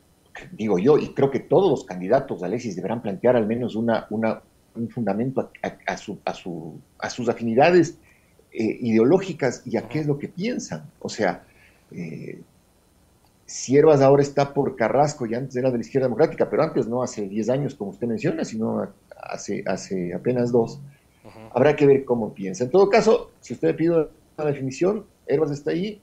digo 0.53 0.79
yo, 0.79 0.99
y 0.99 1.15
creo 1.15 1.31
que 1.31 1.41
todos 1.41 1.71
los 1.71 1.85
candidatos, 1.85 2.43
Alexis, 2.43 2.77
deberán 2.77 3.03
plantear 3.03 3.37
al 3.37 3.47
menos 3.47 3.75
una, 3.75 4.07
una 4.11 4.43
un 4.75 4.89
fundamento 4.89 5.51
a, 5.87 5.97
su, 5.97 6.19
a, 6.25 6.35
su, 6.35 6.79
a, 6.99 7.11
sus 7.11 7.29
afinidades 7.29 7.99
eh, 8.53 8.79
ideológicas 8.81 9.63
y 9.67 9.77
a 9.77 9.89
qué 9.89 10.01
es 10.01 10.07
lo 10.07 10.19
que 10.19 10.29
piensan. 10.29 10.89
O 11.01 11.09
sea, 11.09 11.45
eh, 11.91 12.41
Siervas 13.47 14.01
ahora 14.01 14.23
está 14.23 14.55
por 14.55 14.77
Carrasco 14.77 15.27
y 15.27 15.35
antes 15.35 15.57
era 15.57 15.71
de 15.71 15.79
la 15.79 15.81
izquierda 15.81 16.07
democrática, 16.07 16.49
pero 16.49 16.63
antes 16.63 16.87
no 16.87 17.03
hace 17.03 17.29
10 17.29 17.51
años, 17.51 17.75
como 17.75 17.91
usted 17.91 18.07
menciona, 18.07 18.45
sino 18.45 18.89
hace, 19.17 19.65
hace 19.67 20.15
apenas 20.15 20.53
dos. 20.53 20.81
Habrá 21.53 21.75
que 21.75 21.85
ver 21.85 22.05
cómo 22.05 22.33
piensa. 22.33 22.65
En 22.65 22.71
todo 22.71 22.89
caso, 22.89 23.33
si 23.41 23.55
usted 23.55 23.75
pide 23.75 23.91
una 23.91 24.47
definición, 24.47 25.05
Herbas 25.27 25.51
está 25.51 25.73
ahí, 25.73 26.01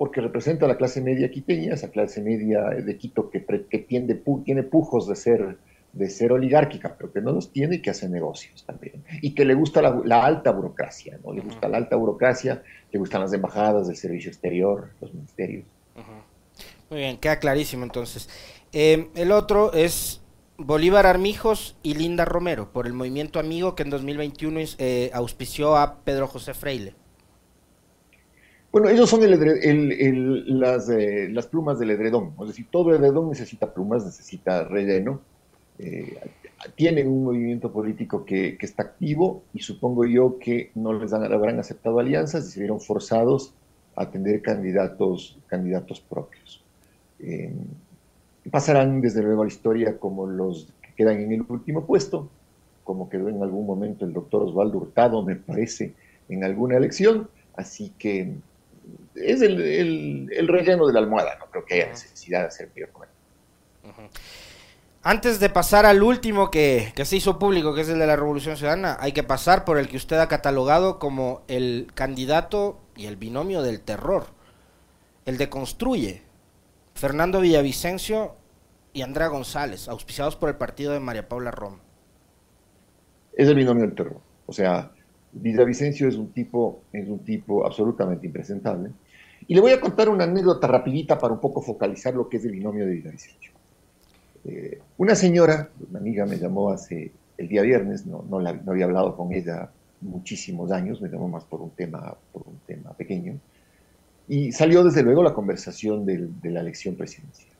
porque 0.00 0.22
representa 0.22 0.64
a 0.64 0.68
la 0.68 0.78
clase 0.78 1.02
media 1.02 1.30
quiteña, 1.30 1.74
esa 1.74 1.90
clase 1.90 2.22
media 2.22 2.70
de 2.70 2.96
Quito 2.96 3.28
que, 3.28 3.44
que 3.44 3.78
tiene, 3.80 4.18
tiene 4.46 4.62
pujos 4.62 5.06
de 5.06 5.14
ser, 5.14 5.58
de 5.92 6.08
ser 6.08 6.32
oligárquica, 6.32 6.96
pero 6.96 7.12
que 7.12 7.20
no 7.20 7.32
los 7.32 7.52
tiene 7.52 7.76
y 7.76 7.82
que 7.82 7.90
hace 7.90 8.08
negocios 8.08 8.64
también. 8.64 9.04
Y 9.20 9.34
que 9.34 9.44
le 9.44 9.52
gusta 9.52 9.82
la, 9.82 10.24
alta 10.24 10.52
burocracia, 10.52 11.18
¿no? 11.22 11.34
Le 11.34 11.42
gusta 11.42 11.68
la 11.68 11.76
alta 11.76 11.96
burocracia, 11.96 12.62
le 12.90 12.98
gustan 12.98 13.20
las 13.20 13.34
embajadas, 13.34 13.90
el 13.90 13.96
servicio 13.96 14.30
exterior, 14.30 14.88
los 15.02 15.12
ministerios. 15.12 15.66
Muy 16.88 17.00
bien, 17.00 17.18
queda 17.18 17.38
clarísimo 17.38 17.84
entonces. 17.84 18.30
Eh, 18.72 19.10
el 19.16 19.30
otro 19.32 19.74
es 19.74 20.22
Bolívar 20.56 21.04
Armijos 21.04 21.76
y 21.82 21.92
Linda 21.92 22.24
Romero, 22.24 22.72
por 22.72 22.86
el 22.86 22.94
movimiento 22.94 23.38
amigo 23.38 23.74
que 23.74 23.82
en 23.82 23.90
2021 23.90 24.60
eh, 24.78 25.10
auspició 25.12 25.76
a 25.76 25.98
Pedro 26.04 26.26
José 26.26 26.54
Freile. 26.54 26.94
Bueno, 28.72 28.88
ellos 28.88 29.10
son 29.10 29.20
las, 30.60 30.88
eh, 30.90 31.28
las, 31.28 31.46
plumas 31.48 31.80
del 31.80 31.90
edredón, 31.90 32.34
es 32.40 32.48
decir, 32.48 32.68
todo 32.70 32.94
edredón 32.94 33.28
necesita 33.28 33.74
plumas, 33.74 34.04
necesita 34.04 34.62
relleno. 34.62 35.20
Eh, 35.78 36.16
tienen 36.76 37.08
un 37.08 37.24
movimiento 37.24 37.72
político 37.72 38.24
que, 38.24 38.56
está 38.60 38.84
activo 38.84 39.42
y 39.52 39.60
supongo 39.60 40.04
yo 40.04 40.38
que 40.38 40.70
no 40.76 40.92
les 40.92 41.12
habrán 41.12 41.58
aceptado 41.58 41.98
alianzas 41.98 42.46
y 42.46 42.52
se 42.52 42.60
vieron 42.60 42.80
forzados 42.80 43.54
a 43.96 44.08
tener 44.08 44.40
candidatos, 44.40 45.38
candidatos 45.48 46.00
propios. 46.00 46.62
Eh, 47.18 47.52
pasarán 48.52 49.00
desde 49.00 49.22
luego 49.22 49.42
a 49.42 49.46
la 49.46 49.52
historia 49.52 49.98
como 49.98 50.26
los 50.28 50.72
que 50.80 50.94
quedan 50.94 51.20
en 51.20 51.32
el 51.32 51.42
último 51.48 51.86
puesto, 51.86 52.28
como 52.84 53.08
quedó 53.08 53.28
en 53.30 53.42
algún 53.42 53.66
momento 53.66 54.04
el 54.04 54.12
doctor 54.12 54.42
Osvaldo 54.42 54.78
Hurtado, 54.78 55.24
me 55.24 55.34
parece, 55.34 55.94
en 56.28 56.44
alguna 56.44 56.76
elección, 56.76 57.28
así 57.56 57.92
que 57.98 58.34
es 59.14 59.42
el, 59.42 60.48
relleno 60.48 60.86
de 60.86 60.92
la 60.92 61.00
almohada, 61.00 61.36
no 61.38 61.46
creo 61.46 61.64
que 61.64 61.74
haya 61.74 61.88
necesidad 61.88 62.40
de 62.40 62.46
hacer 62.46 62.68
peor 62.68 62.90
con 62.90 63.06
Antes 65.02 65.40
de 65.40 65.50
pasar 65.50 65.86
al 65.86 66.02
último 66.02 66.50
que, 66.50 66.92
se 67.04 67.16
hizo 67.16 67.38
público, 67.38 67.74
que 67.74 67.80
es 67.82 67.88
el 67.88 67.98
de 67.98 68.06
la 68.06 68.16
Revolución 68.16 68.56
Ciudadana, 68.56 68.96
hay 69.00 69.12
que 69.12 69.22
pasar 69.22 69.64
por 69.64 69.78
el 69.78 69.88
que 69.88 69.96
usted 69.96 70.18
ha 70.18 70.28
catalogado 70.28 70.98
como 70.98 71.42
el 71.48 71.90
candidato 71.94 72.80
y 72.96 73.06
el 73.06 73.16
binomio 73.16 73.62
del 73.62 73.80
terror, 73.80 74.26
el 75.26 75.38
de 75.38 75.48
Construye, 75.48 76.22
Fernando 76.94 77.40
Villavicencio 77.40 78.36
y 78.92 79.02
Andrea 79.02 79.28
González, 79.28 79.88
auspiciados 79.88 80.36
por 80.36 80.48
el 80.48 80.56
partido 80.56 80.92
de 80.92 81.00
María 81.00 81.28
Paula 81.28 81.50
Rom. 81.50 81.78
Es 83.32 83.48
el 83.48 83.54
binomio 83.54 83.84
del 83.84 83.94
terror. 83.94 84.20
O 84.46 84.52
sea, 84.52 84.90
Villavicencio 85.32 86.08
es 86.08 86.16
un 86.16 86.32
tipo, 86.32 86.82
es 86.92 87.08
un 87.08 87.20
tipo 87.20 87.64
absolutamente 87.64 88.26
impresentable. 88.26 88.90
Y 89.46 89.54
le 89.54 89.60
voy 89.60 89.72
a 89.72 89.80
contar 89.80 90.08
una 90.08 90.24
anécdota 90.24 90.66
rapidita 90.66 91.18
para 91.18 91.34
un 91.34 91.40
poco 91.40 91.62
focalizar 91.62 92.14
lo 92.14 92.28
que 92.28 92.36
es 92.36 92.44
el 92.44 92.52
binomio 92.52 92.86
de 92.86 92.92
Villavicencio. 92.92 93.52
Eh, 94.44 94.80
una 94.98 95.14
señora, 95.14 95.70
una 95.88 95.98
amiga 95.98 96.26
me 96.26 96.38
llamó 96.38 96.70
hace 96.70 97.12
el 97.36 97.48
día 97.48 97.62
viernes, 97.62 98.06
no, 98.06 98.24
no, 98.28 98.38
había 98.70 98.84
hablado 98.84 99.16
con 99.16 99.32
ella 99.32 99.70
muchísimos 100.00 100.72
años, 100.72 101.00
me 101.00 101.08
llamó 101.08 101.28
más 101.28 101.44
por 101.44 101.60
un 101.60 101.70
tema, 101.70 102.14
por 102.32 102.42
un 102.46 102.58
tema 102.66 102.92
pequeño, 102.92 103.38
y 104.28 104.52
salió 104.52 104.84
desde 104.84 105.02
luego 105.02 105.22
la 105.22 105.34
conversación 105.34 106.04
de 106.04 106.50
la 106.50 106.60
elección 106.60 106.96
presidencial. 106.96 107.50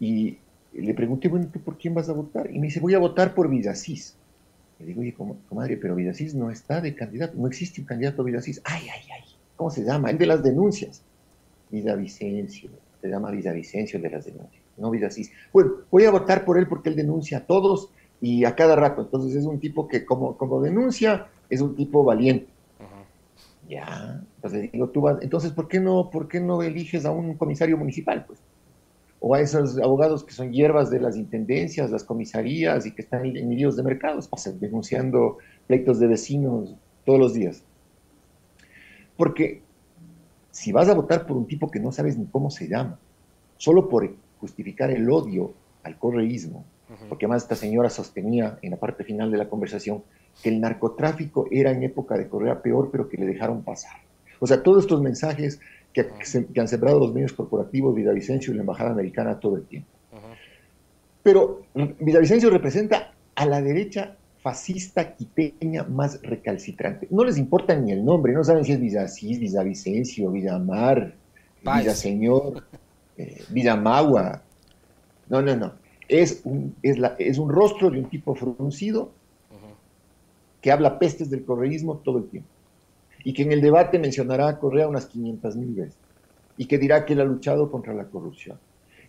Y 0.00 0.38
le 0.72 0.94
pregunté, 0.94 1.28
bueno, 1.28 1.48
¿tú 1.52 1.60
por 1.60 1.78
quién 1.78 1.94
vas 1.94 2.08
a 2.08 2.12
votar? 2.12 2.50
Y 2.50 2.58
me 2.58 2.66
dice, 2.66 2.80
voy 2.80 2.94
a 2.94 2.98
votar 2.98 3.34
por 3.34 3.48
Villasís. 3.48 4.16
Le 4.78 4.86
digo, 4.86 5.00
oye, 5.00 5.14
comadre, 5.48 5.76
pero 5.76 5.96
Villasís 5.96 6.34
no 6.34 6.50
está 6.50 6.80
de 6.80 6.94
candidato, 6.94 7.36
no 7.36 7.48
existe 7.48 7.80
un 7.80 7.86
candidato 7.86 8.22
a 8.22 8.24
Villasís. 8.24 8.60
Ay, 8.64 8.82
ay, 8.82 9.02
ay, 9.12 9.24
¿cómo 9.56 9.70
se 9.70 9.82
llama? 9.82 10.10
El 10.10 10.18
de 10.18 10.26
las 10.26 10.42
denuncias. 10.42 11.02
Villavicencio, 11.70 12.70
se 13.00 13.08
llama 13.08 13.30
Villavicencio 13.30 13.96
el 13.96 14.02
de 14.04 14.10
las 14.10 14.24
denuncias, 14.24 14.62
no 14.76 14.90
Villasís. 14.90 15.32
Bueno, 15.52 15.72
voy 15.90 16.04
a 16.04 16.10
votar 16.10 16.44
por 16.44 16.58
él 16.58 16.66
porque 16.66 16.88
él 16.88 16.96
denuncia 16.96 17.38
a 17.38 17.46
todos 17.46 17.90
y 18.20 18.44
a 18.44 18.54
cada 18.54 18.76
rato. 18.76 19.02
Entonces 19.02 19.34
es 19.34 19.44
un 19.44 19.60
tipo 19.60 19.88
que 19.88 20.04
como, 20.04 20.36
como 20.36 20.62
denuncia, 20.62 21.28
es 21.50 21.60
un 21.60 21.74
tipo 21.74 22.04
valiente. 22.04 22.48
Ya, 23.68 24.22
entonces 24.36 24.72
digo, 24.72 24.88
tú 24.88 25.02
vas, 25.02 25.18
entonces 25.20 25.52
¿por 25.52 25.68
qué 25.68 25.78
no, 25.78 26.08
por 26.10 26.26
qué 26.26 26.40
no 26.40 26.62
eliges 26.62 27.04
a 27.04 27.10
un 27.10 27.34
comisario 27.34 27.76
municipal? 27.76 28.24
Pues 28.26 28.38
o 29.20 29.34
a 29.34 29.40
esos 29.40 29.78
abogados 29.78 30.24
que 30.24 30.32
son 30.32 30.52
hierbas 30.52 30.90
de 30.90 31.00
las 31.00 31.16
intendencias, 31.16 31.90
las 31.90 32.04
comisarías 32.04 32.86
y 32.86 32.92
que 32.92 33.02
están 33.02 33.24
en 33.24 33.50
líos 33.50 33.76
de 33.76 33.82
mercados, 33.82 34.28
pasan 34.28 34.60
denunciando 34.60 35.38
pleitos 35.66 35.98
de 35.98 36.06
vecinos 36.06 36.76
todos 37.04 37.18
los 37.18 37.34
días. 37.34 37.64
Porque 39.16 39.62
si 40.50 40.72
vas 40.72 40.88
a 40.88 40.94
votar 40.94 41.26
por 41.26 41.36
un 41.36 41.46
tipo 41.46 41.70
que 41.70 41.80
no 41.80 41.90
sabes 41.90 42.16
ni 42.16 42.26
cómo 42.26 42.50
se 42.50 42.68
llama, 42.68 42.98
solo 43.56 43.88
por 43.88 44.08
justificar 44.40 44.90
el 44.90 45.10
odio 45.10 45.52
al 45.82 45.98
correísmo, 45.98 46.64
porque 47.08 47.26
además 47.26 47.42
esta 47.42 47.56
señora 47.56 47.90
sostenía 47.90 48.58
en 48.62 48.70
la 48.70 48.78
parte 48.78 49.04
final 49.04 49.30
de 49.30 49.36
la 49.36 49.48
conversación 49.48 50.02
que 50.42 50.48
el 50.48 50.60
narcotráfico 50.60 51.46
era 51.50 51.70
en 51.70 51.82
época 51.82 52.16
de 52.16 52.28
Correa 52.28 52.62
peor, 52.62 52.90
pero 52.90 53.08
que 53.08 53.18
le 53.18 53.26
dejaron 53.26 53.62
pasar. 53.62 53.98
O 54.40 54.46
sea, 54.46 54.62
todos 54.62 54.84
estos 54.84 55.02
mensajes 55.02 55.60
que, 56.06 56.60
han 56.60 56.68
sembrado 56.68 57.00
los 57.00 57.12
medios 57.12 57.32
corporativos 57.32 57.94
Villavicencio 57.94 58.52
y 58.52 58.56
la 58.56 58.62
Embajada 58.62 58.90
Americana 58.90 59.38
todo 59.38 59.56
el 59.56 59.64
tiempo. 59.64 59.88
Pero 61.22 61.62
Villavicencio 61.74 62.50
representa 62.50 63.12
a 63.34 63.46
la 63.46 63.60
derecha 63.60 64.16
fascista 64.40 65.14
quiteña 65.14 65.84
más 65.84 66.22
recalcitrante. 66.22 67.08
No 67.10 67.24
les 67.24 67.38
importa 67.38 67.74
ni 67.74 67.92
el 67.92 68.04
nombre, 68.04 68.32
no 68.32 68.44
saben 68.44 68.64
si 68.64 68.72
es 68.72 68.80
Villasís, 68.80 69.40
Villavicencio, 69.40 70.30
Villamar, 70.30 71.14
Villaseñor, 71.62 72.64
eh, 73.18 73.42
Villamagua. 73.50 74.42
No, 75.28 75.42
no, 75.42 75.56
no. 75.56 75.72
Es 76.08 76.40
un, 76.44 76.74
es, 76.82 76.98
la, 76.98 77.16
es 77.18 77.38
un 77.38 77.50
rostro 77.50 77.90
de 77.90 77.98
un 77.98 78.08
tipo 78.08 78.34
fruncido 78.34 79.10
que 80.62 80.72
habla 80.72 80.98
pestes 80.98 81.30
del 81.30 81.44
correísmo 81.44 81.98
todo 81.98 82.18
el 82.18 82.28
tiempo 82.28 82.48
y 83.28 83.34
que 83.34 83.42
en 83.42 83.52
el 83.52 83.60
debate 83.60 83.98
mencionará 83.98 84.48
a 84.48 84.58
Correa 84.58 84.88
unas 84.88 85.04
500 85.04 85.54
mil 85.56 85.74
veces 85.74 85.98
y 86.56 86.64
que 86.64 86.78
dirá 86.78 87.04
que 87.04 87.12
él 87.12 87.20
ha 87.20 87.24
luchado 87.24 87.70
contra 87.70 87.92
la 87.92 88.06
corrupción, 88.06 88.58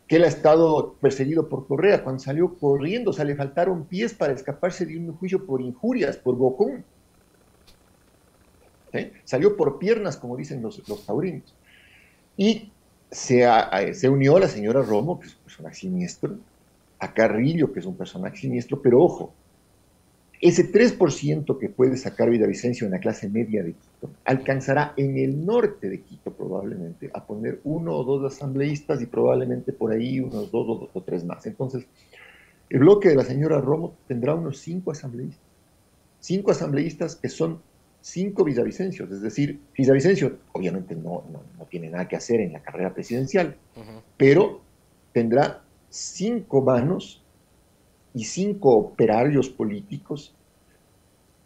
que 0.09 0.17
él 0.17 0.25
ha 0.25 0.27
estado 0.27 0.95
perseguido 0.99 1.47
por 1.47 1.65
Correa 1.65 2.03
cuando 2.03 2.21
salió 2.21 2.57
corriendo, 2.57 3.11
o 3.11 3.13
sea, 3.13 3.23
le 3.23 3.37
faltaron 3.37 3.85
pies 3.85 4.13
para 4.13 4.33
escaparse 4.33 4.85
de 4.85 4.97
un 4.97 5.13
juicio 5.13 5.45
por 5.45 5.61
injurias, 5.61 6.17
por 6.17 6.35
bocón. 6.35 6.83
Salió 9.23 9.55
por 9.55 9.79
piernas, 9.79 10.17
como 10.17 10.35
dicen 10.35 10.61
los, 10.61 10.83
taurinos. 11.05 11.55
Y 12.35 12.73
se, 13.09 13.47
se 13.93 14.09
unió 14.09 14.37
la 14.37 14.49
señora 14.49 14.81
Romo, 14.81 15.17
que 15.21 15.27
es 15.27 15.35
un 15.37 15.43
personaje 15.43 15.75
siniestro, 15.75 16.35
a 16.99 17.13
Carrillo, 17.13 17.71
que 17.71 17.79
es 17.79 17.85
un 17.85 17.95
personaje 17.95 18.35
siniestro, 18.35 18.81
pero 18.81 19.01
ojo, 19.01 19.33
ese 20.41 20.71
3% 20.71 21.57
que 21.57 21.69
puede 21.69 21.97
sacar 21.97 22.29
Villavicencio 22.29 22.85
en 22.85 22.91
la 22.91 22.99
clase 22.99 23.27
media 23.27 23.61
de 23.61 23.73
Quito 23.73 24.09
alcanzará 24.23 24.93
en 24.95 25.17
el 25.17 25.45
norte 25.45 25.89
de 25.89 25.99
Quito 26.01 26.31
probablemente 26.31 27.09
a 27.13 27.25
poner 27.25 27.59
uno 27.65 27.93
o 27.93 28.03
dos 28.03 28.33
asambleístas 28.33 29.01
y 29.01 29.05
probablemente 29.05 29.73
por 29.73 29.91
ahí 29.91 30.21
unos 30.21 30.49
dos 30.49 30.89
o, 30.93 31.01
tres 31.01 31.25
más. 31.25 31.45
Entonces, 31.45 31.85
el 32.69 32.79
bloque 32.79 33.09
de 33.09 33.15
la 33.15 33.25
señora 33.25 33.59
Romo 33.59 33.95
tendrá 34.07 34.33
unos 34.33 34.59
cinco 34.59 34.91
asambleístas. 34.91 35.43
Cinco 36.21 36.51
asambleístas 36.51 37.17
que 37.17 37.27
son 37.27 37.61
cinco 37.99 38.45
Villavicencios. 38.45 39.11
Es 39.11 39.21
decir, 39.21 39.59
Villavicencio 39.77 40.37
obviamente 40.53 40.95
no, 40.95 41.25
no, 41.57 41.65
tiene 41.65 41.89
nada 41.89 42.07
que 42.07 42.15
hacer 42.15 42.39
en 42.39 42.53
la 42.53 42.61
carrera 42.61 42.93
presidencial, 42.93 43.57
pero 44.15 44.61
tendrá 45.11 45.63
cinco 45.89 46.61
manos 46.61 47.18
y 48.13 48.25
cinco 48.25 48.75
operarios 48.75 49.49
políticos 49.49 50.33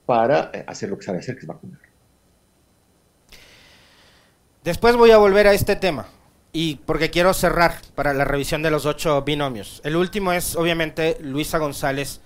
para 0.05 0.51
eh, 0.53 0.63
hacer 0.67 0.89
lo 0.89 0.97
que 0.97 1.05
sabe 1.05 1.19
hacer, 1.19 1.35
que 1.35 1.41
es 1.41 1.47
vacunar. 1.47 1.79
Después 4.63 4.95
voy 4.95 5.11
a 5.11 5.17
volver 5.17 5.47
a 5.47 5.53
este 5.53 5.75
tema, 5.75 6.07
y 6.53 6.75
porque 6.75 7.09
quiero 7.09 7.33
cerrar 7.33 7.75
para 7.95 8.13
la 8.13 8.25
revisión 8.25 8.61
de 8.61 8.69
los 8.71 8.85
ocho 8.85 9.21
binomios. 9.23 9.81
El 9.83 9.95
último 9.95 10.31
es, 10.31 10.55
obviamente, 10.55 11.17
Luisa 11.19 11.57
González 11.57 12.21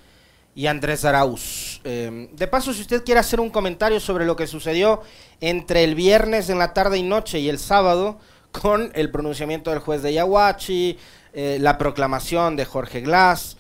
y 0.53 0.67
Andrés 0.67 1.05
Arauz. 1.05 1.81
Em, 1.83 2.35
de 2.35 2.47
paso, 2.47 2.73
si 2.73 2.81
usted 2.81 3.03
quiere 3.03 3.19
hacer 3.19 3.39
un 3.39 3.49
comentario 3.49 3.99
sobre 3.99 4.25
lo 4.25 4.35
que 4.35 4.47
sucedió 4.47 5.01
entre 5.39 5.83
el 5.83 5.95
viernes 5.95 6.49
en 6.49 6.59
la 6.59 6.73
tarde 6.73 6.97
y 6.97 7.03
noche 7.03 7.39
y 7.39 7.47
el 7.47 7.57
sábado, 7.57 8.19
con 8.51 8.91
el 8.95 9.11
pronunciamiento 9.11 9.71
del 9.71 9.79
juez 9.79 10.01
de 10.01 10.13
Yahuachi, 10.13 10.97
eh, 11.33 11.57
la 11.61 11.77
proclamación 11.77 12.55
de 12.55 12.65
Jorge 12.65 13.01
Glass, 13.01 13.56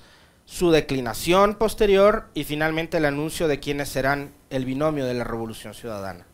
su 0.47 0.71
declinación 0.71 1.55
posterior 1.55 2.29
y 2.33 2.45
finalmente 2.45 2.97
el 2.97 3.05
anuncio 3.05 3.49
de 3.49 3.59
quiénes 3.59 3.89
serán 3.89 4.31
el 4.49 4.63
binomio 4.63 5.05
de 5.05 5.13
la 5.13 5.25
Revolución 5.25 5.73
Ciudadana. 5.73 6.25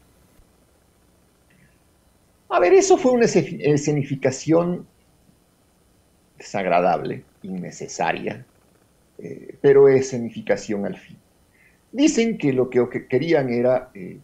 A 2.49 2.59
ver, 2.59 2.73
eso 2.73 2.95
fue 2.95 3.11
una 3.11 3.25
escenificación 3.25 4.85
desagradable, 6.37 7.23
innecesaria, 7.41 8.45
eh, 9.17 9.55
pero 9.59 9.89
escenificación 9.89 10.85
al 10.85 10.95
fin. 10.95 11.17
Dicen 11.91 12.37
que 12.37 12.53
lo 12.53 12.69
que, 12.69 13.07
querían 13.07 13.49
era 13.49 13.89
eh, 13.95 14.19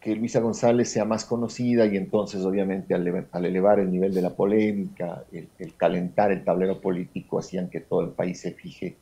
que 0.00 0.16
Luisa 0.16 0.40
González 0.40 0.88
sea 0.88 1.04
más 1.04 1.26
conocida 1.26 1.84
y 1.84 1.98
entonces 1.98 2.42
obviamente 2.42 2.94
al, 2.94 3.44
elevar 3.44 3.80
el 3.80 3.92
nivel 3.92 4.14
de 4.14 4.22
la 4.22 4.30
polémica, 4.30 5.24
el, 5.30 5.46
el, 5.58 5.74
calentar 5.76 6.32
el 6.32 6.42
tablero 6.42 6.80
político, 6.80 7.38
hacían 7.38 7.68
que 7.68 7.80
todo 7.80 8.00
el 8.00 8.10
país 8.12 8.40
se 8.40 8.52
fije 8.52 8.96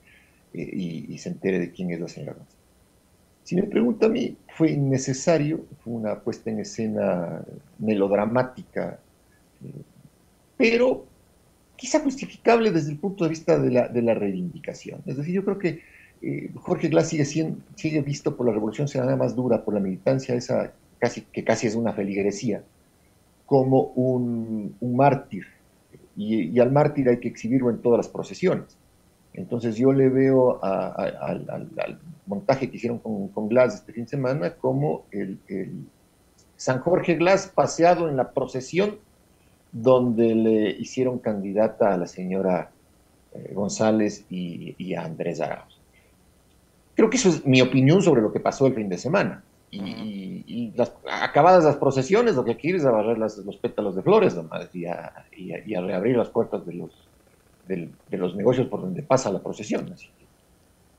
y, 0.53 1.17
se 1.19 1.31
entere 1.31 1.59
de 1.59 1.71
quién 1.71 1.91
es 1.91 2.01
la 2.01 2.09
señora 2.09 2.35
González. 2.35 2.59
Si 3.45 3.57
me 3.57 3.63
pregunta 3.63 4.07
a 4.07 4.09
mí, 4.11 4.37
fue 4.55 4.73
innecesario, 4.73 5.65
fue 5.83 5.95
una 5.95 6.21
puesta 6.21 6.51
en 6.51 6.61
escena 6.61 7.43
melodramática, 7.79 8.99
pero 10.57 11.07
quizá 11.77 12.01
justificable 12.01 12.71
desde 12.71 12.91
el 12.91 12.99
punto 12.99 13.25
de 13.25 13.31
vista 13.31 13.59
de 13.59 13.71
la, 13.71 13.89
de 13.89 14.03
la 14.03 14.15
reivindicación. 14.15 15.01
Es 15.07 15.17
decir, 15.17 15.33
yo 15.35 15.45
creo 15.45 15.59
que 15.59 15.81
eh, 16.21 16.51
Jorge 16.57 16.89
Glass 16.89 17.09
sigue, 17.09 17.25
siendo, 17.25 17.61
sigue 17.77 18.03
visto 18.03 18.37
por 18.37 18.47
la 18.47 18.53
revolución 18.53 18.89
ciudadana 18.89 19.17
más 19.17 19.37
dura, 19.37 19.65
por 19.65 19.75
la 19.75 19.81
militancia 19.81 20.35
esa 20.35 20.73
casi, 20.99 21.23
que 21.23 21.45
casi 21.45 21.69
es 21.69 21.75
una 21.75 21.93
feligresía, 21.93 22.63
como 23.47 23.93
un, 23.95 24.75
un 24.81 24.97
mártir. 24.97 25.47
Y, 26.17 26.51
y, 26.51 26.61
al 26.61 26.73
mártir 26.73 27.09
hay 27.09 27.21
que 27.21 27.29
exhibirlo 27.29 27.71
en 27.71 27.79
todas 27.79 27.99
las 27.99 28.09
procesiones. 28.09 28.77
Entonces 29.39 29.77
yo 29.77 29.93
le 29.93 30.09
veo 30.09 30.59
al 30.63 31.99
montaje 32.27 32.69
que 32.69 32.77
hicieron 32.77 32.99
con, 32.99 33.29
con, 33.29 33.49
Glass 33.49 33.77
este 33.77 33.93
fin 33.93 34.05
de 34.05 34.11
semana 34.11 34.55
como 34.55 35.05
el, 35.13 35.39
el 35.47 35.87
San 36.57 36.81
Jorge 36.81 37.15
Glass 37.15 37.53
paseado 37.55 38.09
en 38.09 38.17
la 38.17 38.33
procesión 38.33 38.97
donde 39.71 40.35
le 40.35 40.71
hicieron 40.71 41.19
candidata 41.19 41.95
a 41.95 41.97
la 41.97 42.07
señora 42.07 42.71
eh, 43.33 43.53
González 43.55 44.25
y, 44.29 44.75
y, 44.77 44.95
a 44.95 45.05
Andrés 45.05 45.41
Arauz. 45.41 45.79
Creo 46.97 47.09
que 47.09 47.17
eso 47.17 47.29
es 47.29 47.47
mi 47.47 47.61
opinión 47.61 48.03
sobre 48.03 48.23
lo 48.23 48.33
que 48.33 48.41
pasó 48.41 48.67
el 48.67 48.75
fin 48.75 48.89
de 48.89 48.99
semana. 48.99 49.45
Y, 49.71 49.79
y, 49.79 50.45
y 50.47 50.73
las, 50.75 50.93
acabadas 51.09 51.63
las 51.63 51.77
procesiones, 51.77 52.35
lo 52.35 52.45
que 52.45 52.57
quieres 52.57 52.83
es 52.83 53.19
las, 53.19 53.37
los 53.39 53.57
pétalos 53.59 53.95
de 53.95 54.03
flores 54.03 54.35
nomás 54.35 54.75
y 54.75 54.87
a, 54.87 55.13
reabrir 55.81 56.17
las 56.17 56.31
puertas 56.31 56.67
de 56.67 56.73
los, 56.73 57.08
de, 57.69 57.91
los 58.17 58.35
negocios 58.35 58.67
por 58.67 58.81
donde 58.81 59.03
pasa 59.03 59.31
la 59.31 59.41
procesión. 59.41 59.95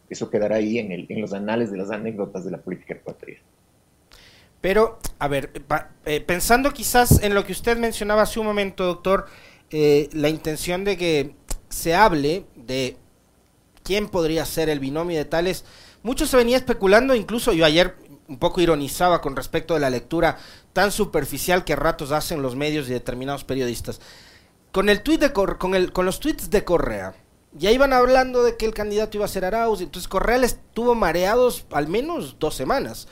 Eso 0.09 0.29
quedará 0.29 0.57
ahí 0.57 0.79
en, 0.79 0.91
el, 0.91 1.05
en 1.09 1.21
los 1.21 1.33
anales 1.33 1.71
de 1.71 1.77
las 1.77 1.91
anécdotas 1.91 2.45
de 2.45 2.51
la 2.51 2.57
política 2.59 2.93
ecuatoriana. 2.93 3.43
Pero, 4.61 4.99
a 5.19 5.27
ver, 5.27 5.51
eh, 6.05 6.21
pensando 6.21 6.71
quizás 6.71 7.23
en 7.23 7.33
lo 7.33 7.45
que 7.45 7.53
usted 7.53 7.77
mencionaba 7.77 8.23
hace 8.23 8.39
un 8.39 8.45
momento, 8.45 8.85
doctor, 8.85 9.27
eh, 9.69 10.09
la 10.13 10.29
intención 10.29 10.83
de 10.83 10.97
que 10.97 11.35
se 11.69 11.95
hable 11.95 12.45
de 12.55 12.97
quién 13.83 14.09
podría 14.09 14.45
ser 14.45 14.69
el 14.69 14.79
binomio 14.79 15.17
de 15.17 15.25
tales, 15.25 15.63
mucho 16.03 16.25
se 16.25 16.37
venía 16.37 16.57
especulando, 16.57 17.15
incluso 17.15 17.53
yo 17.53 17.65
ayer 17.65 17.95
un 18.27 18.37
poco 18.37 18.61
ironizaba 18.61 19.21
con 19.21 19.35
respecto 19.35 19.73
de 19.73 19.79
la 19.79 19.89
lectura 19.89 20.37
tan 20.73 20.91
superficial 20.91 21.63
que 21.63 21.73
a 21.73 21.77
ratos 21.77 22.11
hacen 22.11 22.41
los 22.41 22.55
medios 22.55 22.89
y 22.89 22.93
determinados 22.93 23.43
periodistas. 23.43 24.01
Con 24.71 24.89
el 24.89 25.01
tweet 25.01 25.17
de 25.17 25.33
con, 25.33 25.73
el, 25.75 25.91
con 25.91 26.05
los 26.05 26.19
tweets 26.19 26.49
de 26.51 26.63
Correa, 26.63 27.15
ya 27.53 27.71
iban 27.71 27.91
hablando 27.91 28.43
de 28.43 28.55
que 28.55 28.65
el 28.65 28.73
candidato 28.73 29.17
iba 29.17 29.25
a 29.25 29.29
ser 29.29 29.43
Arauz, 29.43 29.81
entonces 29.81 30.07
Correa 30.07 30.37
les 30.37 30.53
estuvo 30.53 30.93
mareados 30.93 31.65
al 31.71 31.87
menos 31.87 32.37
dos 32.39 32.55
semanas. 32.55 33.07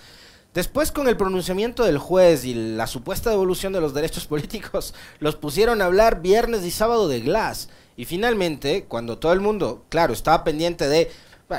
Después, 0.53 0.91
con 0.91 1.07
el 1.07 1.17
pronunciamiento 1.17 1.83
del 1.83 1.97
juez 1.97 2.45
y 2.45 2.53
la 2.53 2.87
supuesta 2.87 3.29
devolución 3.29 3.73
de 3.73 3.81
los 3.81 3.93
derechos 3.93 4.25
políticos, 4.27 4.93
los 5.19 5.35
pusieron 5.35 5.81
a 5.81 5.85
hablar 5.85 6.21
viernes 6.21 6.63
y 6.63 6.71
sábado 6.71 7.07
de 7.07 7.21
Glass. 7.21 7.69
Y 7.95 8.05
finalmente, 8.05 8.85
cuando 8.87 9.17
todo 9.17 9.33
el 9.33 9.39
mundo, 9.39 9.85
claro, 9.89 10.13
estaba 10.13 10.43
pendiente 10.43 10.87
de... 10.87 11.11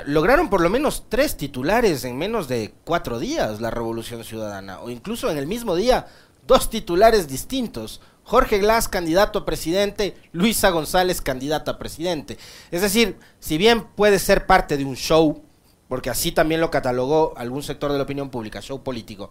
Lograron 0.06 0.50
por 0.50 0.60
lo 0.60 0.68
menos 0.68 1.04
tres 1.08 1.36
titulares 1.36 2.04
en 2.04 2.18
menos 2.18 2.46
de 2.46 2.74
cuatro 2.84 3.18
días 3.18 3.60
la 3.60 3.70
Revolución 3.70 4.22
Ciudadana, 4.22 4.80
o 4.80 4.90
incluso 4.90 5.30
en 5.30 5.38
el 5.38 5.46
mismo 5.46 5.74
día, 5.74 6.06
dos 6.46 6.68
titulares 6.68 7.26
distintos. 7.26 8.00
Jorge 8.28 8.58
Glass, 8.58 8.88
candidato 8.88 9.38
a 9.38 9.46
presidente, 9.46 10.14
Luisa 10.32 10.68
González, 10.68 11.22
candidata 11.22 11.70
a 11.70 11.78
presidente. 11.78 12.36
Es 12.70 12.82
decir, 12.82 13.16
si 13.40 13.56
bien 13.56 13.84
puede 13.96 14.18
ser 14.18 14.46
parte 14.46 14.76
de 14.76 14.84
un 14.84 14.96
show, 14.96 15.42
porque 15.88 16.10
así 16.10 16.30
también 16.30 16.60
lo 16.60 16.70
catalogó 16.70 17.32
algún 17.38 17.62
sector 17.62 17.90
de 17.90 17.96
la 17.96 18.04
opinión 18.04 18.28
pública, 18.28 18.60
show 18.60 18.82
político. 18.82 19.30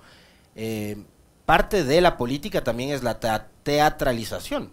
Eh, 0.55 0.97
parte 1.45 1.83
de 1.83 2.01
la 2.01 2.17
política 2.17 2.63
también 2.63 2.89
es 2.89 3.03
la 3.03 3.19
teatralización. 3.19 4.71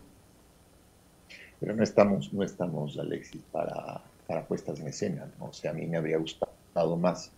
Pero 1.60 1.76
no 1.76 1.82
estamos, 1.82 2.32
no 2.32 2.42
estamos, 2.42 2.96
Alexis, 2.96 3.42
para, 3.52 4.00
para 4.26 4.46
puestas 4.46 4.80
en 4.80 4.88
escena. 4.88 5.28
¿no? 5.38 5.48
O 5.48 5.52
sea, 5.52 5.72
a 5.72 5.74
mí 5.74 5.86
me 5.86 5.98
habría 5.98 6.16
gustado 6.16 6.96
más 6.96 7.30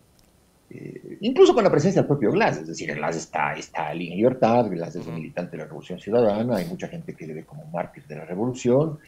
eh, 0.69 1.19
incluso 1.21 1.55
con 1.55 1.63
la 1.63 1.71
presencia 1.71 2.03
del 2.03 2.09
propio 2.09 2.33
Glass, 2.33 2.59
es 2.59 2.67
decir, 2.67 2.93
Glass 2.93 3.17
está, 3.17 3.55
está 3.55 3.93
en 3.93 3.99
libertad, 3.99 4.69
Glass 4.69 4.97
es 4.97 5.07
un 5.07 5.15
militante 5.15 5.53
de 5.53 5.59
la 5.59 5.65
Revolución 5.65 6.01
Ciudadana, 6.01 6.57
hay 6.57 6.67
mucha 6.67 6.89
gente 6.89 7.15
que 7.15 7.25
le 7.25 7.35
ve 7.35 7.45
como 7.45 7.65
mártir 7.67 8.05
de 8.07 8.17
la 8.17 8.25
Revolución, 8.25 8.99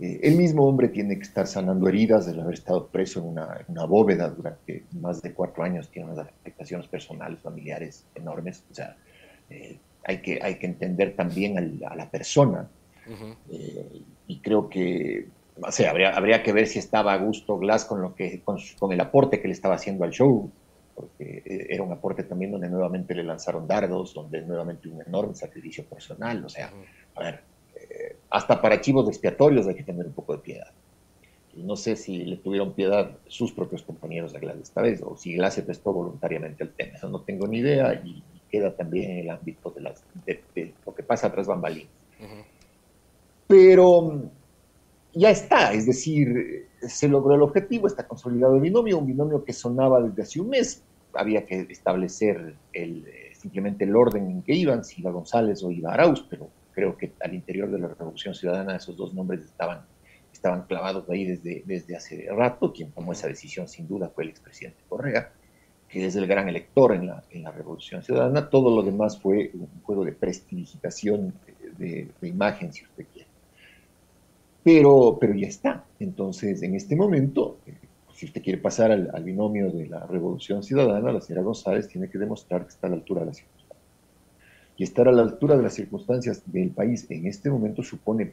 eh, 0.00 0.18
el 0.22 0.36
mismo 0.36 0.66
hombre 0.66 0.88
tiene 0.88 1.16
que 1.16 1.22
estar 1.22 1.46
sanando 1.46 1.88
heridas 1.88 2.26
de 2.26 2.40
haber 2.40 2.54
estado 2.54 2.88
preso 2.88 3.20
en 3.20 3.26
una, 3.26 3.64
una, 3.68 3.84
bóveda 3.84 4.28
durante 4.28 4.84
más 5.00 5.22
de 5.22 5.32
cuatro 5.32 5.62
años, 5.62 5.88
tiene 5.88 6.10
unas 6.10 6.26
afectaciones 6.26 6.88
personales, 6.88 7.38
familiares 7.38 8.04
enormes, 8.16 8.64
o 8.72 8.74
sea, 8.74 8.96
eh, 9.50 9.78
hay, 10.04 10.18
que, 10.18 10.40
hay 10.42 10.56
que 10.56 10.66
entender 10.66 11.14
también 11.14 11.58
al, 11.58 11.80
a 11.88 11.94
la 11.94 12.10
persona, 12.10 12.68
y 14.26 14.38
creo 14.40 14.68
que 14.70 15.28
o 15.60 15.70
sea, 15.70 15.90
habría, 15.90 16.10
habría 16.10 16.42
que 16.42 16.52
ver 16.52 16.66
si 16.66 16.78
estaba 16.78 17.12
a 17.12 17.18
gusto 17.18 17.58
Glass 17.58 17.84
con, 17.84 18.00
lo 18.00 18.14
que, 18.14 18.40
con, 18.40 18.58
con 18.78 18.92
el 18.92 19.00
aporte 19.00 19.40
que 19.40 19.46
le 19.46 19.52
estaba 19.52 19.74
haciendo 19.76 20.04
al 20.04 20.10
show, 20.10 20.50
porque 20.94 21.42
eh, 21.44 21.66
era 21.70 21.82
un 21.82 21.92
aporte 21.92 22.24
también 22.24 22.52
donde 22.52 22.68
nuevamente 22.68 23.14
le 23.14 23.22
lanzaron 23.22 23.66
dardos, 23.66 24.14
donde 24.14 24.42
nuevamente 24.42 24.88
un 24.88 25.02
enorme 25.02 25.34
sacrificio 25.34 25.84
personal, 25.84 26.44
o 26.44 26.48
sea, 26.48 26.72
a 27.14 27.22
ver, 27.22 27.40
eh, 27.76 28.16
hasta 28.30 28.60
para 28.60 28.76
archivos 28.76 29.08
expiatorios 29.08 29.66
hay 29.66 29.74
que 29.74 29.82
tener 29.82 30.06
un 30.06 30.12
poco 30.12 30.34
de 30.36 30.42
piedad. 30.42 30.70
Y 31.56 31.62
no 31.62 31.76
sé 31.76 31.94
si 31.94 32.24
le 32.24 32.36
tuvieron 32.36 32.72
piedad 32.72 33.16
sus 33.28 33.52
propios 33.52 33.82
compañeros 33.82 34.32
de 34.32 34.40
Glass 34.40 34.56
esta 34.58 34.82
vez, 34.82 35.02
o 35.02 35.16
si 35.16 35.34
Glass 35.34 35.54
se 35.54 35.62
prestó 35.62 35.92
voluntariamente 35.92 36.64
al 36.64 36.70
tema, 36.70 36.96
eso 36.96 37.08
no 37.08 37.20
tengo 37.20 37.46
ni 37.46 37.58
idea, 37.58 37.94
y, 38.04 38.22
queda 38.50 38.76
también 38.76 39.10
en 39.10 39.18
el 39.18 39.30
ámbito 39.30 39.70
de, 39.70 39.80
las, 39.80 40.04
de, 40.24 40.72
lo 40.86 40.94
que 40.94 41.02
pasa 41.02 41.32
tras 41.32 41.48
bambalinas. 41.48 41.90
Pero 43.48 44.30
ya 45.14 45.30
está, 45.30 45.72
es 45.72 45.86
decir, 45.86 46.68
se 46.80 47.08
logró 47.08 47.34
el 47.34 47.42
objetivo, 47.42 47.86
está 47.86 48.06
consolidado 48.06 48.56
el 48.56 48.60
binomio, 48.60 48.98
un 48.98 49.06
binomio 49.06 49.44
que 49.44 49.52
sonaba 49.52 50.00
desde 50.00 50.22
hace 50.22 50.40
un 50.40 50.48
mes, 50.48 50.82
había 51.14 51.46
que 51.46 51.66
establecer 51.70 52.54
el, 52.72 53.06
eh, 53.06 53.32
simplemente 53.34 53.84
el 53.84 53.94
orden 53.94 54.30
en 54.30 54.42
que 54.42 54.54
iban, 54.54 54.84
si 54.84 55.00
iba 55.00 55.10
González 55.10 55.62
o 55.62 55.70
iba 55.70 55.92
Arauz, 55.92 56.26
pero 56.28 56.50
creo 56.72 56.96
que 56.96 57.12
al 57.20 57.34
interior 57.34 57.70
de 57.70 57.78
la 57.78 57.88
Revolución 57.88 58.34
Ciudadana 58.34 58.76
esos 58.76 58.96
dos 58.96 59.14
nombres 59.14 59.44
estaban, 59.44 59.82
estaban 60.32 60.62
clavados 60.62 61.08
ahí 61.08 61.24
desde, 61.24 61.96
hace 61.96 62.26
rato, 62.30 62.72
quien 62.72 62.90
tomó 62.90 63.12
esa 63.12 63.28
decisión 63.28 63.68
sin 63.68 63.86
duda 63.86 64.08
fue 64.08 64.24
el 64.24 64.30
expresidente 64.30 64.82
Correa, 64.88 65.32
que 65.88 66.04
es 66.06 66.16
el 66.16 66.26
gran 66.26 66.48
elector 66.48 66.92
en 66.92 67.06
la, 67.06 67.22
en 67.30 67.44
la 67.44 67.52
Revolución 67.52 68.02
Ciudadana, 68.02 68.50
todo 68.50 68.74
lo 68.74 68.82
demás 68.82 69.20
fue 69.20 69.52
un 69.54 69.68
juego 69.82 70.04
de 70.04 70.12
prestidigitación 70.12 71.34
de, 71.78 72.08
de 72.20 72.28
imagen, 72.28 72.72
si 72.72 72.84
usted 72.84 73.06
quiere. 73.12 73.33
Pero, 74.64 75.18
pero 75.20 75.34
ya 75.34 75.46
está. 75.46 75.84
Entonces, 76.00 76.62
en 76.62 76.74
este 76.74 76.96
momento, 76.96 77.58
eh, 77.66 77.74
si 78.14 78.26
usted 78.26 78.42
quiere 78.42 78.58
pasar 78.58 78.90
al, 78.90 79.10
al, 79.12 79.22
binomio 79.22 79.70
de 79.70 79.86
la 79.86 80.06
revolución 80.06 80.62
ciudadana, 80.62 81.12
la 81.12 81.20
señora 81.20 81.44
González 81.44 81.86
tiene 81.86 82.08
que 82.08 82.18
demostrar 82.18 82.62
que 82.62 82.70
está 82.70 82.86
a 82.86 82.90
la 82.90 82.96
altura 82.96 83.20
de 83.20 83.26
las 83.26 83.36
circunstancias. 83.36 83.84
Y 84.76 84.82
estar 84.82 85.06
a 85.06 85.12
la 85.12 85.22
altura 85.22 85.56
de 85.56 85.62
las 85.62 85.74
circunstancias 85.74 86.42
del 86.46 86.70
país 86.70 87.06
en 87.10 87.26
este 87.26 87.50
momento 87.50 87.82
supone 87.82 88.32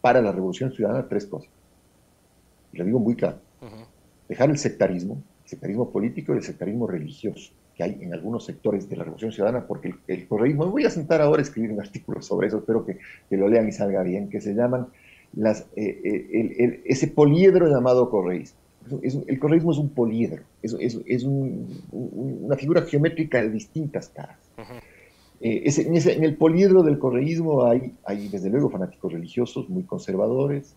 para 0.00 0.20
la 0.20 0.32
revolución 0.32 0.72
ciudadana 0.72 1.08
tres 1.08 1.26
cosas. 1.26 1.50
Y 2.72 2.78
lo 2.78 2.84
digo 2.84 2.98
muy 2.98 3.14
claro. 3.14 3.38
Uh 3.62 3.66
-huh. 3.66 3.86
Dejar 4.28 4.50
el 4.50 4.58
sectarismo, 4.58 5.22
el 5.44 5.48
sectarismo 5.48 5.90
político 5.90 6.34
y 6.34 6.38
el 6.38 6.42
sectarismo 6.42 6.86
religioso 6.86 7.52
que 7.76 7.82
hay 7.82 7.98
en 8.00 8.14
algunos 8.14 8.44
sectores 8.44 8.88
de 8.88 8.96
la 8.96 9.04
revolución 9.04 9.32
ciudadana, 9.32 9.66
porque 9.66 9.88
el, 9.88 9.94
el 10.06 10.26
correísmo, 10.26 10.64
me 10.64 10.72
voy 10.72 10.84
a 10.86 10.90
sentar 10.90 11.20
ahora 11.20 11.40
a 11.40 11.42
escribir 11.42 11.72
un 11.72 11.80
artículo 11.80 12.22
sobre 12.22 12.48
eso, 12.48 12.58
espero 12.58 12.86
que, 12.86 12.98
que 13.28 13.36
lo 13.36 13.48
lean 13.48 13.68
y 13.68 13.72
salga 13.72 14.02
bien, 14.02 14.30
que 14.30 14.40
se 14.40 14.54
llaman 14.54 14.88
las, 15.36 15.60
eh, 15.76 16.00
eh, 16.02 16.28
el, 16.32 16.54
el, 16.58 16.80
ese 16.84 17.08
poliedro 17.08 17.68
llamado 17.68 18.10
correísmo. 18.10 18.58
Es, 19.02 19.18
el 19.26 19.38
correísmo 19.38 19.72
es 19.72 19.78
un 19.78 19.90
poliedro, 19.90 20.42
es, 20.62 20.74
es 21.06 21.24
un, 21.24 21.66
una 21.92 22.56
figura 22.56 22.82
geométrica 22.82 23.42
de 23.42 23.50
distintas 23.50 24.08
caras. 24.08 24.38
Uh 24.56 24.60
-huh. 24.60 24.80
eh, 25.40 25.62
ese, 25.64 25.82
en, 25.82 25.96
ese, 25.96 26.14
en, 26.14 26.24
el 26.24 26.36
poliedro 26.36 26.82
del 26.82 26.98
correísmo 26.98 27.66
hay, 27.66 27.94
hay, 28.04 28.28
desde 28.28 28.48
luego, 28.48 28.70
fanáticos 28.70 29.12
religiosos 29.12 29.68
muy 29.68 29.82
conservadores, 29.82 30.76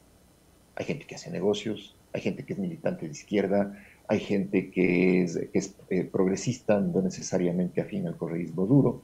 hay 0.75 0.85
gente 0.85 1.05
que 1.05 1.15
hace 1.15 1.29
negocios, 1.29 1.95
hay 2.11 2.21
gente 2.21 2.43
que 2.43 2.53
es 2.53 2.59
militante 2.59 3.05
de 3.05 3.11
izquierda, 3.11 3.77
hay 4.07 4.19
gente 4.19 4.71
que 4.71 5.21
es, 5.21 5.37
que 5.51 5.59
es 5.59 5.75
eh, 5.91 6.03
progresista, 6.03 6.79
no 6.79 7.01
necesariamente 7.01 7.79
afín 7.79 8.07
al 8.07 8.17
correísmo 8.17 8.65
duro. 8.65 9.01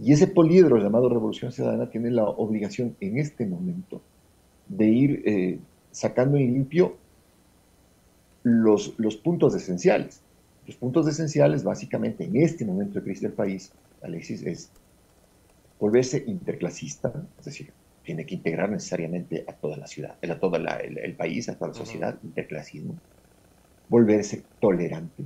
Y 0.00 0.12
ese 0.12 0.28
poliedro 0.28 0.76
llamado 0.76 1.08
Revolución 1.08 1.50
Ciudadana 1.50 1.90
tiene 1.90 2.10
la 2.10 2.24
obligación 2.24 2.94
en 3.00 3.18
este 3.18 3.46
momento 3.46 4.00
de 4.68 4.86
ir 4.86 5.22
eh, 5.24 5.58
sacando 5.90 6.36
en 6.36 6.52
limpio 6.52 6.96
los, 8.42 8.94
los, 8.98 9.16
puntos 9.16 9.54
esenciales. 9.54 10.20
Los 10.66 10.76
puntos 10.76 11.06
esenciales, 11.08 11.64
básicamente, 11.64 12.24
en 12.24 12.36
este 12.36 12.64
momento 12.64 12.98
de 12.98 13.04
crisis 13.04 13.22
del 13.22 13.32
país, 13.32 13.72
Alexis, 14.02 14.42
es 14.42 14.70
volverse 15.78 16.24
interclasista, 16.26 17.12
es 17.38 17.44
decir, 17.44 17.72
tiene 18.02 18.24
que 18.24 18.36
integrar 18.36 18.70
necesariamente 18.70 19.44
a 19.48 19.52
toda 19.52 19.76
la 19.76 19.86
ciudad, 19.86 20.16
a 20.22 20.38
todo 20.38 20.58
la, 20.58 20.76
el, 20.76 20.98
el, 20.98 21.14
país, 21.14 21.48
a 21.48 21.56
toda 21.56 21.68
la 21.68 21.74
sociedad, 21.74 22.14
uh 22.14 22.18
-huh. 22.18 22.28
interclasismo, 22.28 22.94
volverse 23.88 24.44
tolerante, 24.60 25.24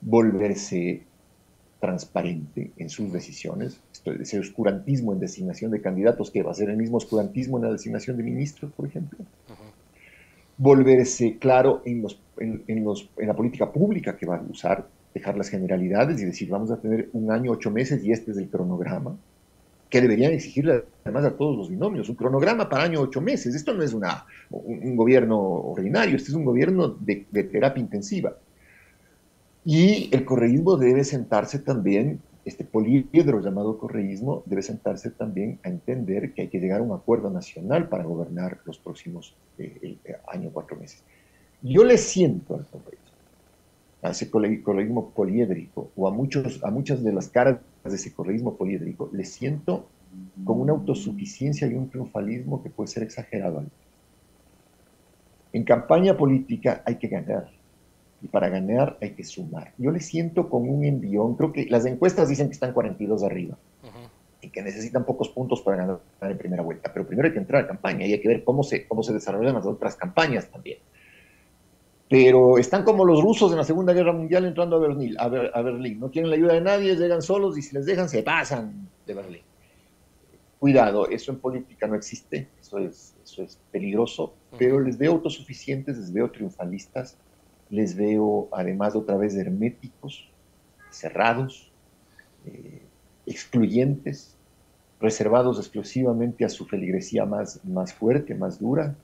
volverse 0.00 1.02
transparente 1.80 2.72
en 2.76 2.90
sus 2.90 3.12
decisiones, 3.12 3.80
ese 4.04 4.40
oscurantismo 4.40 5.12
en 5.12 5.20
designación 5.20 5.70
de 5.70 5.80
candidatos, 5.80 6.30
que 6.30 6.42
va 6.42 6.50
a 6.50 6.54
ser 6.54 6.70
el 6.70 6.76
mismo 6.76 6.96
oscurantismo 6.96 7.58
en 7.58 7.64
la 7.64 7.72
designación 7.72 8.16
de 8.16 8.22
ministros, 8.22 8.72
por 8.72 8.86
ejemplo. 8.86 9.18
Volverse 10.56 11.38
claro 11.38 11.82
en, 11.84 12.02
los, 12.02 12.20
en, 12.38 12.84
los, 12.84 13.08
en 13.16 13.28
la 13.28 13.36
política 13.36 13.70
pública 13.70 14.16
que 14.16 14.26
va 14.26 14.36
a 14.36 14.42
usar, 14.42 14.88
dejar 15.14 15.36
las 15.36 15.48
generalidades 15.48 16.20
y 16.20 16.24
decir, 16.24 16.48
vamos 16.48 16.70
a 16.72 16.80
tener 16.80 17.10
un 17.12 17.30
año, 17.30 17.52
ocho 17.52 17.70
meses 17.70 18.04
y 18.04 18.10
este 18.10 18.32
es 18.32 18.38
el 18.38 18.48
cronograma, 18.48 19.16
que 19.88 20.00
deberían 20.00 20.32
exigirle 20.32 20.84
además 21.04 21.24
a 21.24 21.36
todos 21.36 21.56
los 21.56 21.70
binomios, 21.70 22.08
un 22.08 22.16
cronograma 22.16 22.68
para 22.68 22.84
año, 22.84 23.00
ocho 23.00 23.20
meses. 23.20 23.54
Esto 23.54 23.72
no 23.72 23.82
es 23.82 23.94
una, 23.94 24.26
un, 24.50 24.96
gobierno 24.96 25.38
ordinario, 25.38 26.16
este 26.16 26.30
es 26.30 26.34
un 26.34 26.44
gobierno 26.44 26.88
de, 26.88 27.24
de 27.30 27.44
terapia 27.44 27.80
intensiva. 27.80 28.36
Y 29.70 30.08
el 30.16 30.24
correísmo 30.24 30.78
debe 30.78 31.04
sentarse 31.04 31.58
también 31.58 32.22
este 32.46 32.64
poliedro 32.64 33.42
llamado 33.42 33.76
correísmo 33.76 34.42
debe 34.46 34.62
sentarse 34.62 35.10
también 35.10 35.60
a 35.62 35.68
entender 35.68 36.32
que 36.32 36.40
hay 36.40 36.48
que 36.48 36.60
llegar 36.60 36.80
a 36.80 36.82
un 36.82 36.92
acuerdo 36.92 37.28
nacional 37.28 37.90
para 37.90 38.04
gobernar 38.04 38.60
los 38.64 38.78
próximos 38.78 39.36
eh, 39.58 39.98
eh, 40.02 40.16
años, 40.26 40.52
cuatro 40.54 40.74
meses. 40.78 41.04
Yo 41.60 41.84
le 41.84 41.98
siento 41.98 42.54
al 42.54 42.64
correísmo, 42.64 43.12
a 44.00 44.10
ese 44.12 44.30
correísmo 44.30 45.10
poliédrico, 45.10 45.90
o 45.94 46.08
a, 46.08 46.10
muchos, 46.10 46.64
a 46.64 46.70
muchas 46.70 47.04
de 47.04 47.12
las 47.12 47.28
caras 47.28 47.58
de 47.84 47.94
ese 47.94 48.14
correísmo 48.14 48.56
poliédrico, 48.56 49.10
le 49.12 49.26
siento 49.26 49.86
con 50.42 50.62
una 50.62 50.72
autosuficiencia 50.72 51.66
y 51.66 51.74
un 51.74 51.90
triunfalismo 51.90 52.62
que 52.62 52.70
puede 52.70 52.88
ser 52.88 53.02
exagerado. 53.02 53.62
En 55.52 55.64
campaña 55.64 56.16
política 56.16 56.82
hay 56.86 56.96
que 56.96 57.08
ganar 57.08 57.57
y 58.20 58.28
para 58.28 58.48
ganar 58.48 58.98
hay 59.00 59.10
que 59.10 59.24
sumar. 59.24 59.72
Yo 59.78 59.90
le 59.90 60.00
siento 60.00 60.48
con 60.48 60.68
un 60.68 60.84
envión, 60.84 61.36
creo 61.36 61.52
que 61.52 61.66
las 61.66 61.86
encuestas 61.86 62.28
dicen 62.28 62.48
que 62.48 62.54
están 62.54 62.72
42 62.72 63.22
arriba 63.22 63.56
y 64.40 64.50
que 64.50 64.62
necesitan 64.62 65.04
pocos 65.04 65.28
puntos 65.28 65.60
para 65.62 65.78
ganar 65.78 66.00
en 66.22 66.38
primera 66.38 66.62
vuelta, 66.62 66.92
pero 66.92 67.06
primero 67.06 67.26
hay 67.26 67.32
que 67.32 67.40
entrar 67.40 67.64
a 67.64 67.68
campaña 67.68 68.06
y 68.06 68.12
hay 68.12 68.20
que 68.20 68.28
ver 68.28 68.44
cómo 68.44 68.62
se, 68.62 68.86
cómo 68.86 69.02
se 69.02 69.12
desarrollan 69.12 69.54
las 69.54 69.66
otras 69.66 69.96
campañas 69.96 70.48
también. 70.48 70.78
Pero 72.08 72.56
están 72.56 72.84
como 72.84 73.04
los 73.04 73.22
rusos 73.22 73.50
en 73.52 73.58
la 73.58 73.64
Segunda 73.64 73.92
Guerra 73.92 74.12
Mundial 74.12 74.46
entrando 74.46 74.76
a 74.76 74.78
Berlín, 74.78 75.14
a, 75.18 75.24
a 75.24 75.62
Berlín. 75.62 76.00
No 76.00 76.08
tienen 76.08 76.30
la 76.30 76.36
ayuda 76.36 76.54
de 76.54 76.62
nadie, 76.62 76.96
llegan 76.96 77.20
solos 77.20 77.58
y 77.58 77.62
si 77.62 77.74
les 77.74 77.84
dejan 77.84 78.08
se 78.08 78.22
pasan 78.22 78.88
de 79.06 79.14
Berlín. 79.14 79.42
Cuidado, 80.58 81.08
eso 81.08 81.30
en 81.30 81.38
política 81.38 81.86
no 81.86 81.94
existe, 81.94 82.48
eso 82.60 82.78
es, 82.78 83.14
eso 83.22 83.42
es 83.42 83.60
peligroso, 83.70 84.34
pero 84.58 84.80
les 84.80 84.98
veo 84.98 85.12
autosuficientes, 85.12 85.96
les 85.98 86.12
veo 86.12 86.30
triunfalistas 86.30 87.16
les 87.70 87.96
veo 87.96 88.48
además 88.52 88.96
otra 88.96 89.16
vez 89.16 89.34
herméticos, 89.36 90.28
cerrados, 90.90 91.70
eh, 92.46 92.82
excluyentes, 93.26 94.36
reservados 95.00 95.58
exclusivamente 95.58 96.44
a 96.44 96.48
su 96.48 96.66
feligresía 96.66 97.24
más, 97.24 97.64
más 97.64 97.92
fuerte, 97.92 98.34
más 98.34 98.58
dura. 98.58 98.96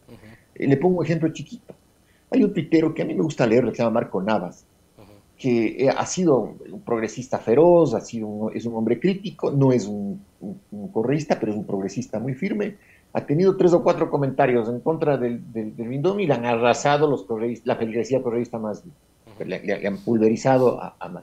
Eh, 0.55 0.67
le 0.67 0.77
pongo 0.77 0.99
un 0.99 1.05
ejemplo 1.05 1.29
chiquito. 1.33 1.75
Hay 2.31 2.43
un 2.43 2.53
tuitero 2.53 2.95
que 2.95 3.03
a 3.03 3.05
mí 3.05 3.15
me 3.15 3.23
gusta 3.23 3.47
leer, 3.47 3.65
que 3.65 3.77
se 3.77 3.83
llama 3.83 4.01
Marco 4.01 4.23
Navas, 4.23 4.67
que 5.37 5.85
eh, 5.85 5.91
ha 5.91 6.07
sido 6.07 6.57
un 6.71 6.81
progresista 6.83 7.39
feroz, 7.39 7.95
ha 7.95 8.01
sido 8.01 8.51
es 8.53 8.65
un 8.65 8.75
hombre 8.77 8.99
crítico, 8.99 9.51
no 9.51 9.73
es 9.73 9.87
un, 9.87 10.21
un, 10.41 10.89
correísta, 10.89 11.39
pero 11.39 11.53
es 11.53 11.59
un 11.59 11.67
progresista 11.67 12.19
muy 12.19 12.35
firme, 12.35 12.77
ha 13.17 13.25
tenido 13.25 13.57
tres 13.57 13.73
o 13.73 13.83
cuatro 13.83 14.11
comentarios 14.11 14.69
en 14.69 14.81
contra 14.81 15.17
del, 15.17 15.53
del, 15.53 15.77
del 15.77 16.21
y 16.21 16.27
le 16.27 16.35
han 16.35 16.45
arrasado 16.45 17.09
los 17.09 17.25
la 17.65 17.77
feligresía 17.77 18.21
correísta 18.21 18.59
más, 18.59 18.83
le, 19.39 19.87
han 19.87 19.99
pulverizado 19.99 20.83
a, 20.83 20.97
a 20.99 21.23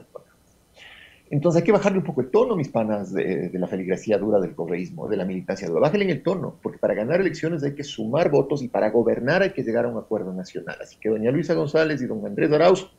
Entonces 1.30 1.60
hay 1.60 1.66
que 1.66 1.72
bajarle 1.72 1.98
un 1.98 2.04
poco 2.04 2.22
el 2.22 2.30
tono, 2.30 2.56
mis 2.56 2.70
panas, 2.70 3.12
de, 3.12 3.50
la 3.52 3.66
feligresía 3.66 4.16
dura 4.16 4.40
del 4.40 4.54
correísmo, 4.54 5.06
de 5.06 5.18
la 5.18 5.26
militancia 5.26 5.68
dura. 5.68 5.82
Bájale 5.82 6.04
en 6.04 6.10
el 6.10 6.22
tono, 6.22 6.56
porque 6.62 6.78
para 6.78 6.94
ganar 6.94 7.20
elecciones 7.20 7.62
hay 7.62 7.74
que 7.74 7.84
sumar 7.84 8.30
votos 8.30 8.62
y 8.62 8.68
para 8.68 8.90
gobernar 8.90 9.42
hay 9.42 9.50
que 9.50 9.62
llegar 9.62 9.84
a 9.84 9.88
un 9.88 9.98
acuerdo 9.98 10.32
nacional. 10.32 10.76
Así 10.80 10.96
que 10.98 11.10
doña 11.10 11.30
Luisa 11.30 11.52
González 11.52 12.00
y 12.00 12.06
don 12.06 12.24
Andrés 12.24 12.50
Arauz, 12.52 12.90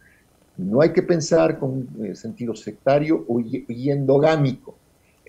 no 0.57 0.81
hay 0.81 0.93
que 0.93 1.01
pensar 1.01 1.57
con 1.57 1.87
eh, 2.03 2.13
sentido 2.13 2.55
sectario 2.55 3.25
y 3.67 3.89
endogámico 3.89 4.75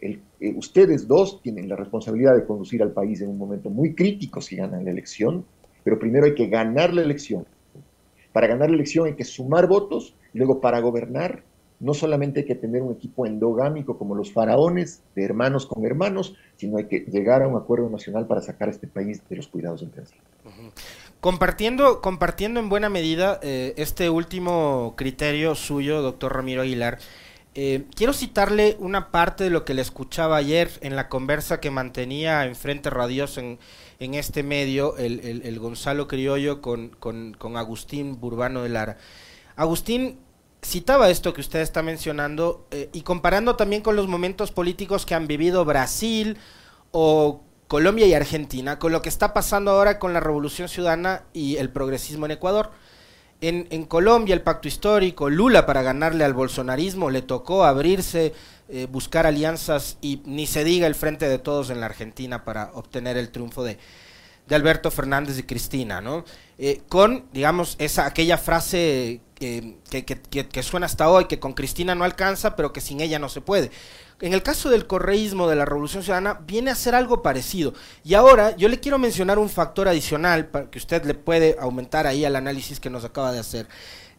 eh, 0.05 0.55
ustedes 0.57 1.09
dos 1.09 1.41
tienen 1.43 1.69
la 1.69 1.77
responsabilidad 1.77 2.35
de 2.35 2.45
conducir 2.45 2.83
al 2.83 2.93
país 2.93 3.21
en 3.21 3.31
un 3.31 3.39
momento 3.39 3.71
muy 3.71 3.95
crítico 3.95 4.41
si 4.41 4.57
ganan 4.57 4.85
la 4.85 4.91
elección, 4.91 5.45
pero 5.83 5.99
primero 5.99 6.27
hay 6.27 6.35
que 6.35 6.49
ganar 6.49 6.93
la 6.93 7.03
elección. 7.03 7.47
Para 8.33 8.47
ganar 8.47 8.69
la 8.71 8.77
elección 8.77 9.07
hay 9.07 9.15
que 9.15 9.25
sumar 9.25 9.67
votos, 9.67 10.15
y 10.33 10.39
luego 10.39 10.61
para 10.61 10.81
gobernar 10.81 11.43
no 11.81 11.93
solamente 11.93 12.41
hay 12.41 12.47
que 12.47 12.55
tener 12.55 12.83
un 12.83 12.93
equipo 12.93 13.27
endogámico 13.27 13.99
como 13.99 14.15
los 14.15 14.33
faraones, 14.33 15.03
de 15.15 15.25
hermanos 15.25 15.67
con 15.67 15.85
hermanos, 15.85 16.35
sino 16.57 16.79
hay 16.79 16.87
que 16.87 17.01
llegar 17.01 17.43
a 17.43 17.49
un 17.49 17.57
acuerdo 17.57 17.91
nacional 17.91 18.27
para 18.27 18.41
sacar 18.41 18.69
a 18.69 18.71
este 18.71 18.87
país 18.87 19.23
de 19.29 19.37
los 19.37 19.49
cuidados 19.49 19.83
intensivos. 19.83 20.25
Compartiendo, 21.21 22.01
compartiendo 22.01 22.61
en 22.61 22.69
buena 22.69 22.89
medida 22.89 23.41
eh, 23.43 23.75
este 23.77 24.09
último 24.09 24.95
criterio 24.97 25.55
suyo, 25.55 26.01
doctor 26.01 26.35
Ramiro 26.35 26.63
Aguilar, 26.63 26.99
eh, 27.57 27.85
quiero 27.95 28.13
citarle 28.13 28.77
una 28.81 29.13
parte 29.13 29.45
de 29.45 29.51
lo 29.51 29.65
que 29.65 29.75
le 29.75 29.83
escuchaba 29.83 30.37
ayer 30.37 30.71
en 30.81 30.97
la 30.97 31.09
conversa 31.09 31.61
que 31.61 31.71
mantenía 31.71 32.45
en 32.47 32.57
Frente 32.57 32.91
Radioso 32.91 33.39
en, 33.41 33.61
en 34.01 34.15
este 34.15 34.43
medio 34.43 34.97
el, 34.97 35.59
Gonzalo 35.61 36.09
Criollo 36.09 36.61
con, 36.61 36.89
con, 36.89 37.57
Agustín 37.57 38.21
Burbano 38.21 38.63
de 38.63 38.71
Lara. 38.71 38.99
Agustín 39.55 40.19
citaba 40.65 41.11
esto 41.11 41.33
que 41.33 41.43
usted 41.43 41.61
está 41.61 41.83
mencionando 41.83 42.67
eh, 42.73 42.89
y 42.93 43.03
comparando 43.03 43.55
también 43.55 43.83
con 43.83 43.95
los 43.95 44.09
momentos 44.09 44.51
políticos 44.51 45.07
que 45.07 45.15
han 45.15 45.29
vivido 45.29 45.65
Brasil 45.65 46.39
o 46.91 47.43
Colombia 47.69 48.07
y 48.07 48.15
Argentina, 48.15 48.81
con 48.81 48.91
lo 48.91 49.01
que 49.01 49.09
está 49.09 49.33
pasando 49.33 49.71
ahora 49.71 49.99
con 50.01 50.13
la 50.13 50.21
Revolución 50.21 50.69
Ciudadana 50.69 51.25
y 51.33 51.57
el 51.57 51.71
progresismo 51.71 52.27
en 52.27 52.33
Ecuador. 52.33 52.73
En, 53.49 53.85
Colombia 53.85 54.35
el 54.35 54.41
pacto 54.41 54.69
histórico, 54.69 55.29
Lula 55.29 55.67
para 55.67 55.83
ganarle 55.83 56.25
al 56.25 56.33
bolsonarismo 56.33 57.11
le 57.11 57.21
tocó 57.21 57.65
abrirse, 57.65 58.33
eh, 58.71 58.87
buscar 58.91 59.27
alianzas 59.27 59.99
y 60.01 60.23
ni 60.25 60.47
se 60.47 60.65
diga 60.65 60.87
el 60.87 60.95
frente 60.95 61.29
de 61.29 61.39
todos 61.39 61.69
en 61.69 61.81
la 61.81 61.87
Argentina 61.87 62.45
para 62.45 62.71
obtener 62.73 63.19
el 63.19 63.31
triunfo 63.31 63.63
de, 63.63 63.79
Alberto 64.51 64.91
Fernández 64.91 65.39
y 65.39 65.43
Cristina, 65.43 66.01
¿no? 66.01 66.25
Eh, 66.59 66.83
con, 66.89 67.27
digamos, 67.33 67.77
esa, 67.79 68.07
aquella 68.07 68.39
frase 68.39 69.21
que, 69.45 70.63
suena 70.63 70.87
hasta 70.87 71.09
hoy, 71.11 71.27
que 71.27 71.39
con 71.39 71.53
Cristina 71.53 71.95
no 71.95 72.05
alcanza, 72.05 72.57
pero 72.57 72.73
que 72.73 72.81
sin 72.81 73.01
ella 73.01 73.19
no 73.19 73.29
se 73.29 73.41
puede. 73.41 73.71
En 74.21 74.33
el 74.33 74.43
caso 74.43 74.71
del 74.71 74.87
correísmo 74.87 75.49
de 75.49 75.57
la 75.57 75.65
Revolución 75.65 76.03
Ciudadana, 76.03 76.41
viene 76.47 76.71
a 76.71 76.75
ser 76.75 76.95
algo 76.95 77.23
parecido. 77.23 77.75
Y 78.05 78.15
ahora 78.15 78.57
yo 78.57 78.69
le 78.69 78.81
quiero 78.81 78.99
mencionar 78.99 79.39
un 79.39 79.51
factor 79.51 79.89
adicional 79.89 80.47
para 80.47 80.71
que 80.71 80.79
usted 80.79 81.05
le 81.05 81.15
puede 81.15 81.57
aumentar 81.61 82.07
ahí 82.07 82.25
al 82.25 82.37
análisis 82.37 82.81
que 82.81 82.91
nos 82.91 83.05
acaba 83.05 83.33
de 83.33 83.41
hacer. 83.41 83.67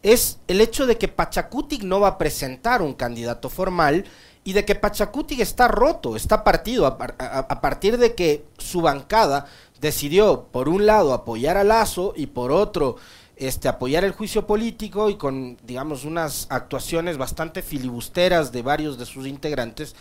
Es 0.02 0.38
el 0.46 0.60
hecho 0.60 0.86
de 0.86 0.98
que 0.98 1.08
Pachacutic 1.08 1.82
no 1.82 2.00
va 2.00 2.08
a 2.08 2.18
presentar 2.18 2.82
un 2.82 2.94
candidato 2.94 3.48
formal 3.48 4.04
y 4.44 4.52
de 4.52 4.64
que 4.64 4.76
Pachacutic 4.76 5.40
está 5.40 5.66
roto, 5.66 6.14
está 6.14 6.44
partido 6.44 6.86
a, 6.86 7.60
partir 7.60 7.98
de 7.98 8.14
que 8.14 8.44
su 8.58 8.80
bancada 8.80 9.46
decidió, 9.80 10.46
por 10.52 10.68
un 10.68 10.86
lado, 10.86 11.12
apoyar 11.12 11.56
a 11.56 11.64
Lazo 11.64 12.12
y 12.14 12.26
por 12.26 12.52
otro, 12.52 12.96
este, 13.36 13.68
apoyar 13.68 14.04
el 14.04 14.12
juicio 14.12 14.46
político 14.46 15.10
y 15.10 15.16
con, 15.16 15.58
digamos, 15.64 16.04
unas 16.04 16.46
actuaciones 16.50 17.18
bastante 17.18 17.62
filibusteras 17.62 18.50
de 18.50 18.62
varios 18.62 18.98
de 18.98 19.06
sus 19.06 19.26
integrantes 19.26 19.94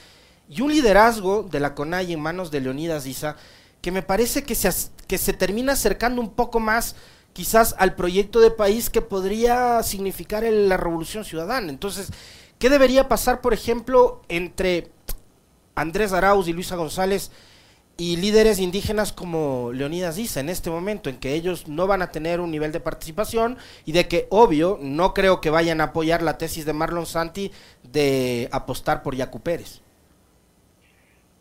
y 0.50 0.62
un 0.62 0.72
liderazgo 0.72 1.44
de 1.44 1.60
la 1.60 1.76
CONAI 1.76 2.14
en 2.14 2.22
manos 2.22 2.50
de 2.50 2.62
Leonidas 2.62 3.06
Isa 3.06 3.36
que 3.82 3.92
me 3.92 4.02
parece 4.02 4.44
que 4.44 4.56
se, 4.56 4.70
que 5.08 5.18
se 5.18 5.34
termina 5.34 5.74
acercando 5.74 6.22
un 6.22 6.32
poco 6.32 6.60
más 6.60 6.96
quizás 7.34 7.76
al 7.78 7.96
proyecto 7.96 8.40
de 8.40 8.50
país 8.50 8.90
que 8.90 9.02
podría 9.02 9.84
significar 9.84 10.44
la 10.44 10.78
revolución 10.78 11.26
ciudadana. 11.26 11.70
Entonces, 11.70 12.10
¿qué 12.58 12.70
debería 12.70 13.10
pasar, 13.10 13.42
por 13.42 13.54
ejemplo, 13.54 14.22
entre 14.30 14.90
Andrés 15.76 16.14
Arauz 16.14 16.48
y 16.48 16.54
Luisa 16.54 16.78
González? 16.78 17.32
Y 17.98 18.18
líderes 18.18 18.60
indígenas 18.60 19.14
como 19.14 19.72
Leonidas 19.72 20.16
dice 20.16 20.40
en 20.40 20.50
este 20.50 20.70
momento, 20.70 21.10
en 21.10 21.18
que 21.18 21.34
ellos 21.34 21.68
no 21.68 21.88
van 21.88 22.02
a 22.02 22.12
tener 22.12 22.42
un 22.42 22.52
nivel 22.52 22.72
de 22.72 22.80
participación 22.80 23.58
y 23.86 23.94
de 23.94 24.08
que, 24.08 24.28
obvio, 24.30 24.78
no 24.82 25.14
creo 25.14 25.40
que 25.40 25.50
vayan 25.50 25.80
a 25.80 25.86
apoyar 25.86 26.22
la 26.22 26.38
tesis 26.38 26.66
de 26.66 26.74
Marlon 26.74 27.06
Santi 27.06 27.52
de 27.84 28.50
apostar 28.52 29.02
por 29.02 29.16
Yacu 29.16 29.40
Pérez. 29.40 29.82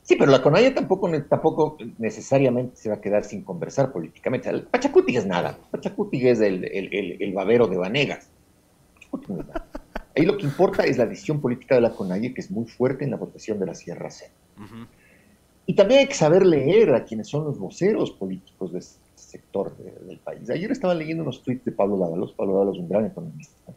Sí, 0.03 0.17
pero 0.17 0.31
la 0.31 0.43
CONAIE 0.43 0.71
tampoco, 0.73 1.11
tampoco 1.23 1.79
necesariamente 1.99 2.77
se 2.77 2.91
va 2.91 2.97
a 2.97 3.01
quedar 3.01 3.25
sin 3.25 3.43
conversar 3.43 3.91
políticamente. 3.91 4.53
Pachacuti 4.71 5.17
es 5.17 5.25
nada. 5.25 5.59
Pachacuti 5.71 6.29
es 6.29 6.41
el, 6.41 6.63
el, 6.67 7.17
el, 7.21 7.33
babero 7.33 7.67
de 7.67 7.79
Vanegas. 7.79 8.29
Ahí 10.15 10.27
lo 10.27 10.37
que 10.37 10.45
importa 10.45 10.85
es 10.85 10.99
la 10.99 11.07
decisión 11.07 11.41
política 11.41 11.77
de 11.77 11.81
la 11.81 11.91
CONAIE, 11.91 12.35
que 12.35 12.43
es 12.43 12.51
muy 12.51 12.67
fuerte 12.67 13.05
en 13.05 13.13
la 13.13 13.17
votación 13.17 13.59
de 13.59 13.67
la 13.67 13.75
Sierra 13.75 14.11
C. 14.11 14.31
Y 15.67 15.75
también 15.75 16.01
hay 16.01 16.07
que 16.07 16.15
saber 16.15 16.45
leer 16.45 16.95
a 16.95 17.05
quienes 17.05 17.29
son 17.29 17.45
los 17.45 17.59
voceros 17.59 18.11
políticos 18.11 18.73
de 18.73 18.81
este 18.81 19.01
sector 19.15 19.77
del 19.77 20.19
país. 20.19 20.49
Ayer 20.51 20.71
estaba 20.71 20.95
leyendo 20.95 21.23
unos 21.23 21.43
tweets 21.43 21.65
de 21.65 21.73
Pablo 21.73 21.97
Dávalos. 21.97 22.33
Pablo 22.33 22.53
Dávalos 22.55 22.77
es 22.77 22.83
un 22.83 22.89
gran 22.89 23.07
economista. 23.07 23.73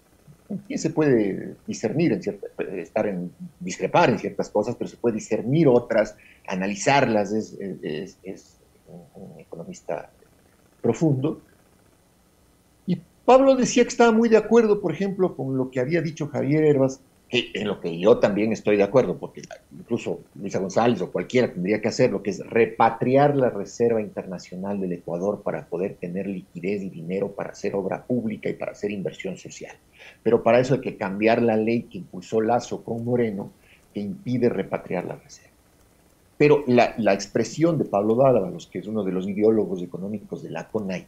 ¿Quién 0.65 0.80
se 0.80 0.91
puede 0.91 1.56
discernir 1.65 2.13
en 2.13 2.23
cierta, 2.23 2.47
estar 2.78 3.06
en, 3.08 3.32
discrepar 3.60 4.10
en 4.10 4.19
ciertas 4.19 4.50
cosas, 4.50 4.76
pero 4.76 4.89
se 4.89 4.95
puede 4.95 5.15
discernir 5.15 5.67
otras, 5.67 6.15
analizarlas, 6.47 7.34
es, 7.34 7.58
un, 8.88 9.39
economista 9.39 10.10
profundo. 10.82 11.41
Y 12.86 13.02
Pablo 13.26 13.56
decía 13.56 13.84
que 13.84 13.89
estaba 13.89 14.13
muy 14.13 14.30
de 14.30 14.38
acuerdo, 14.38 14.80
por 14.80 14.93
ejemplo, 14.93 15.36
con 15.36 15.58
lo 15.58 15.69
que 15.69 15.82
había 15.82 16.02
dicho 16.02 16.28
Javier 16.28 16.63
Herbas, 16.63 17.02
en 17.30 17.68
lo 17.68 17.82
que 17.82 18.00
yo 18.00 18.20
también 18.20 18.54
estoy 18.54 18.78
de 18.78 18.84
acuerdo, 18.84 19.18
porque 19.18 19.42
incluso 19.78 20.22
Luisa 20.36 20.60
González 20.60 21.02
o 21.02 21.12
cualquiera 21.12 21.52
tendría 21.52 21.82
que 21.82 21.90
hacer, 21.90 22.12
lo 22.12 22.24
que 22.24 22.30
es 22.30 22.40
repatriar 22.40 23.36
la 23.36 23.50
Reserva 23.50 24.02
Internacional 24.02 24.80
del 24.80 24.94
Ecuador 24.94 25.42
para 25.42 25.66
poder 25.66 25.96
tener 25.96 26.28
liquidez 26.28 26.84
y 26.84 26.90
dinero 26.90 27.32
para 27.34 27.50
hacer 27.50 27.76
obra 27.76 28.04
pública 28.04 28.50
y 28.50 28.54
para 28.54 28.72
hacer 28.72 28.92
inversión 28.92 29.36
social. 29.36 29.76
Pero 30.24 30.42
para 30.42 30.60
eso 30.60 30.76
hay 30.76 30.82
que 30.82 30.96
cambiar 30.96 31.42
la 31.42 31.58
ley 31.58 31.84
que 31.84 31.98
impulsó 31.98 32.40
Lazo 32.40 32.84
con 32.84 33.04
Moreno, 33.04 33.52
que 33.94 34.00
impide 34.00 34.48
repatriar 34.48 35.04
la 35.04 35.18
reserva. 35.18 35.52
Pero 36.38 36.63
la, 36.68 36.94
la 36.98 37.13
expresión 37.13 37.78
de 37.78 37.86
Pablo 37.86 38.16
Dávalos, 38.16 38.68
que 38.68 38.80
es 38.80 38.88
uno 38.88 39.04
de 39.04 39.12
los 39.12 39.28
ideólogos 39.28 39.82
económicos 39.82 40.44
de 40.44 40.52
la 40.52 40.68
CONAI, 40.68 41.06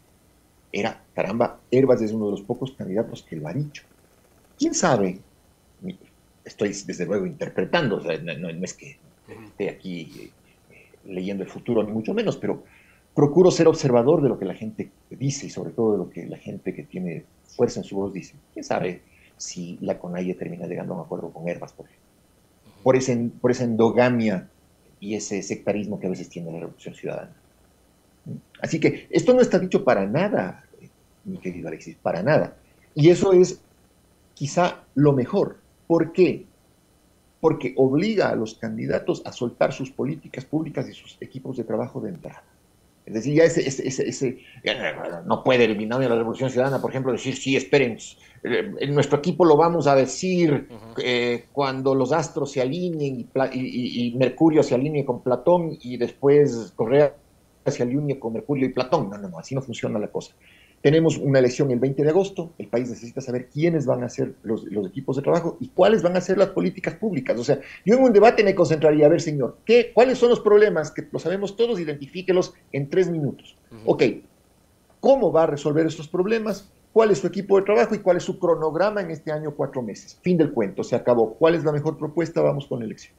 era, 0.71 1.01
caramba, 1.13 1.59
Herbas 1.71 2.01
es 2.01 2.11
uno 2.11 2.25
de 2.25 2.31
los 2.31 2.41
pocos 2.41 2.71
candidatos 2.73 3.23
que 3.23 3.35
lo 3.35 3.47
ha 3.47 3.53
dicho. 3.53 3.83
¿Quién 4.57 4.73
sabe 4.73 5.19
estoy 6.49 6.69
desde 6.69 7.05
luego 7.05 7.25
interpretando, 7.25 8.01
no, 8.01 8.49
es 8.49 8.73
que 8.73 8.97
esté 9.47 9.69
aquí 9.69 10.31
eh, 10.69 10.87
leyendo 11.05 11.43
el 11.43 11.49
futuro, 11.49 11.83
ni 11.83 11.91
mucho 11.91 12.13
menos, 12.13 12.37
pero 12.37 12.63
procuro 13.13 13.51
ser 13.51 13.67
observador 13.67 14.21
de 14.21 14.29
lo 14.29 14.39
que 14.39 14.45
la 14.45 14.55
gente 14.55 14.89
dice 15.09 15.47
y 15.47 15.49
sobre 15.49 15.71
todo 15.71 15.93
de 15.93 15.97
lo 15.99 16.09
que 16.09 16.25
la 16.25 16.37
gente 16.37 16.73
que 16.73 16.83
tiene 16.83 17.25
fuerza 17.45 17.79
en 17.79 17.83
su 17.83 17.95
voz 17.95 18.13
dice. 18.13 18.35
¿Quién 18.53 18.65
sabe 18.65 19.01
si 19.37 19.77
la 19.81 19.99
CONAIE 19.99 20.33
termina 20.35 20.67
llegando 20.67 20.93
a 20.93 20.97
un 20.97 21.03
acuerdo 21.03 21.29
con 21.29 21.47
Herbas, 21.47 21.73
por 21.73 21.85
ejemplo? 21.85 22.07
Por, 22.83 22.95
ese, 22.95 23.29
por 23.41 23.51
esa 23.51 23.63
endogamia 23.63 24.49
y 24.99 25.15
ese 25.15 25.41
sectarismo 25.43 25.99
que 25.99 26.07
a 26.07 26.09
veces 26.09 26.29
tiene 26.29 26.51
la 26.51 26.59
Revolución 26.59 26.95
Ciudadana. 26.95 27.35
Así 28.61 28.79
que 28.79 29.07
esto 29.09 29.33
no 29.33 29.41
está 29.41 29.59
dicho 29.59 29.83
para 29.83 30.05
nada, 30.05 30.65
mi 31.25 31.37
querido 31.37 31.67
Alexis, 31.67 31.95
para 31.95 32.23
nada. 32.23 32.55
Y 32.95 33.09
eso 33.09 33.33
es 33.33 33.61
quizá 34.33 34.83
lo 34.95 35.13
mejor, 35.13 35.57
¿Por 35.89 36.11
qué? 36.11 36.45
Porque 37.41 37.73
obliga 37.75 38.29
a 38.29 38.35
los 38.35 38.53
candidatos 38.53 39.23
a 39.25 39.31
soltar 39.31 39.73
sus 39.73 39.89
políticas 39.89 40.45
públicas 40.45 40.87
y 40.87 40.93
sus 40.93 41.17
equipos 41.19 41.57
de 41.57 41.63
trabajo 41.63 41.99
de 41.99 42.09
entrada. 42.09 42.43
Es 43.07 43.15
decir, 43.15 43.33
ya 43.33 43.45
ese, 43.45 43.67
ese, 43.67 44.07
ese, 44.07 44.37
no 45.25 45.43
puede 45.43 45.63
eliminar 45.63 45.99
la 45.99 46.15
Revolución 46.15 46.51
Ciudadana, 46.51 46.79
por 46.79 46.91
ejemplo, 46.91 47.11
decir, 47.11 47.35
sí, 47.35 47.55
esperen, 47.55 47.97
eh, 48.43 48.71
en 48.79 48.93
nuestro 48.93 49.17
equipo 49.17 49.45
lo 49.45 49.57
vamos 49.57 49.87
a 49.87 49.95
decir 49.95 50.67
eh, 51.03 51.45
cuando 51.51 51.95
los 51.95 52.11
astros 52.11 52.51
se 52.51 52.61
alineen 52.61 53.27
y, 53.51 54.15
Mercurio 54.15 54.61
se 54.61 54.75
alinee 54.75 55.05
con 55.05 55.23
Platón 55.23 55.75
y 55.81 55.97
después 55.97 56.71
Correa 56.75 57.15
se 57.65 57.81
alinee 57.81 58.19
con 58.19 58.33
Mercurio 58.33 58.67
y 58.67 58.73
Platón. 58.73 59.09
No, 59.09 59.17
no, 59.17 59.27
no, 59.27 59.39
así 59.39 59.55
no 59.55 59.63
funciona 59.63 59.97
la 59.97 60.09
cosa. 60.09 60.35
Tenemos 60.81 61.17
una 61.17 61.39
elección 61.39 61.71
el 61.71 61.79
20 61.79 62.03
de 62.03 62.09
agosto, 62.09 62.51
el 62.57 62.67
país 62.67 62.89
necesita 62.89 63.19
saber 63.19 63.49
quiénes 63.49 63.85
van 63.85 64.03
a 64.03 64.09
ser 64.09 64.35
los, 64.43 64.65
equipos 64.87 65.17
de 65.17 65.21
trabajo 65.21 65.57
y 65.59 65.67
cuáles 65.69 66.01
van 66.01 66.15
a 66.15 66.21
ser 66.21 66.37
las 66.37 66.49
políticas 66.49 66.95
públicas. 66.95 67.37
O 67.37 67.43
sea, 67.43 67.59
yo 67.85 67.95
en 67.95 68.03
un 68.03 68.13
debate 68.13 68.43
me 68.43 68.55
concentraría, 68.55 69.05
a 69.05 69.09
ver, 69.09 69.19
señor, 69.19 69.57
¿qué, 69.65 69.91
¿cuáles 69.93 70.17
son 70.17 70.29
los 70.29 70.39
problemas? 70.39 70.91
Que 70.91 71.07
lo 71.11 71.19
sabemos 71.19 71.57
todos, 71.57 71.79
identifíquelos 71.79 72.53
en 72.71 72.89
tres 72.89 73.09
minutos. 73.09 73.57
Ok, 73.85 74.03
¿cómo 75.01 75.31
va 75.31 75.43
a 75.43 75.47
resolver 75.47 75.85
estos 75.85 76.07
problemas? 76.07 76.71
¿Cuál 76.93 77.11
es 77.11 77.19
su 77.19 77.27
equipo 77.27 77.57
de 77.57 77.65
trabajo 77.65 77.93
y 77.93 77.99
cuál 77.99 78.17
es 78.17 78.23
su 78.23 78.39
cronograma 78.39 79.01
en 79.01 79.11
este 79.11 79.31
año 79.31 79.53
cuatro 79.55 79.81
meses? 79.81 80.17
Fin 80.21 80.37
del 80.37 80.51
cuento, 80.51 80.83
se 80.83 80.95
acabó. 80.95 81.35
¿Cuál 81.35 81.55
es 81.55 81.63
la 81.63 81.71
mejor 81.71 81.97
propuesta? 81.97 82.41
Vamos 82.41 82.65
con 82.67 82.79
la 82.79 82.85
elección. 82.85 83.15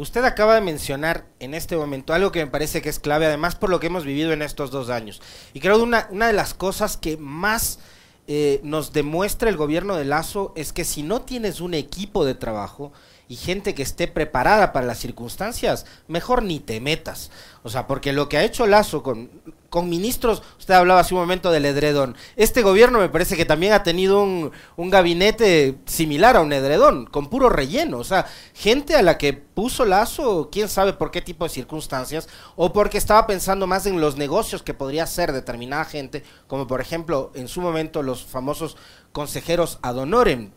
Usted 0.00 0.24
acaba 0.24 0.54
de 0.54 0.62
mencionar 0.62 1.26
en 1.40 1.52
este 1.52 1.76
momento 1.76 2.14
algo 2.14 2.32
que 2.32 2.42
me 2.42 2.50
parece 2.50 2.80
que 2.80 2.88
es 2.88 2.98
clave, 2.98 3.26
además 3.26 3.54
por 3.54 3.68
lo 3.68 3.80
que 3.80 3.88
hemos 3.88 4.06
vivido 4.06 4.32
en 4.32 4.40
estos 4.40 4.70
dos 4.70 4.88
años. 4.88 5.20
Y 5.52 5.60
creo 5.60 5.76
que 5.76 5.82
una, 5.82 6.08
una 6.10 6.26
de 6.26 6.32
las 6.32 6.54
cosas 6.54 6.96
que 6.96 7.18
más 7.18 7.80
eh, 8.26 8.62
nos 8.64 8.94
demuestra 8.94 9.50
el 9.50 9.58
gobierno 9.58 9.96
de 9.96 10.06
Lazo 10.06 10.54
es 10.56 10.72
que 10.72 10.86
si 10.86 11.02
no 11.02 11.20
tienes 11.20 11.60
un 11.60 11.74
equipo 11.74 12.24
de 12.24 12.34
trabajo, 12.34 12.92
y 13.30 13.36
gente 13.36 13.76
que 13.76 13.84
esté 13.84 14.08
preparada 14.08 14.72
para 14.72 14.86
las 14.86 14.98
circunstancias, 14.98 15.86
mejor 16.08 16.42
ni 16.42 16.58
te 16.58 16.80
metas. 16.80 17.30
O 17.62 17.68
sea, 17.68 17.86
porque 17.86 18.12
lo 18.12 18.28
que 18.28 18.36
ha 18.36 18.42
hecho 18.42 18.66
Lazo 18.66 19.04
con, 19.04 19.30
con 19.68 19.88
ministros, 19.88 20.42
usted 20.58 20.74
hablaba 20.74 20.98
hace 20.98 21.14
un 21.14 21.20
momento 21.20 21.52
del 21.52 21.64
edredón, 21.64 22.16
este 22.34 22.62
gobierno 22.62 22.98
me 22.98 23.08
parece 23.08 23.36
que 23.36 23.44
también 23.44 23.72
ha 23.72 23.84
tenido 23.84 24.20
un, 24.20 24.50
un 24.76 24.90
gabinete 24.90 25.78
similar 25.86 26.36
a 26.36 26.40
un 26.40 26.52
edredón, 26.52 27.06
con 27.06 27.30
puro 27.30 27.48
relleno. 27.48 27.98
O 27.98 28.04
sea, 28.04 28.26
gente 28.52 28.96
a 28.96 29.02
la 29.02 29.16
que 29.16 29.32
puso 29.32 29.84
Lazo, 29.84 30.48
quién 30.50 30.68
sabe 30.68 30.94
por 30.94 31.12
qué 31.12 31.22
tipo 31.22 31.44
de 31.44 31.50
circunstancias, 31.50 32.28
o 32.56 32.72
porque 32.72 32.98
estaba 32.98 33.28
pensando 33.28 33.68
más 33.68 33.86
en 33.86 34.00
los 34.00 34.16
negocios 34.16 34.64
que 34.64 34.74
podría 34.74 35.04
hacer 35.04 35.30
determinada 35.30 35.84
gente, 35.84 36.24
como 36.48 36.66
por 36.66 36.80
ejemplo 36.80 37.30
en 37.36 37.46
su 37.46 37.60
momento 37.60 38.02
los 38.02 38.24
famosos 38.24 38.76
consejeros 39.12 39.78
ad 39.82 39.98
honorem, 39.98 40.50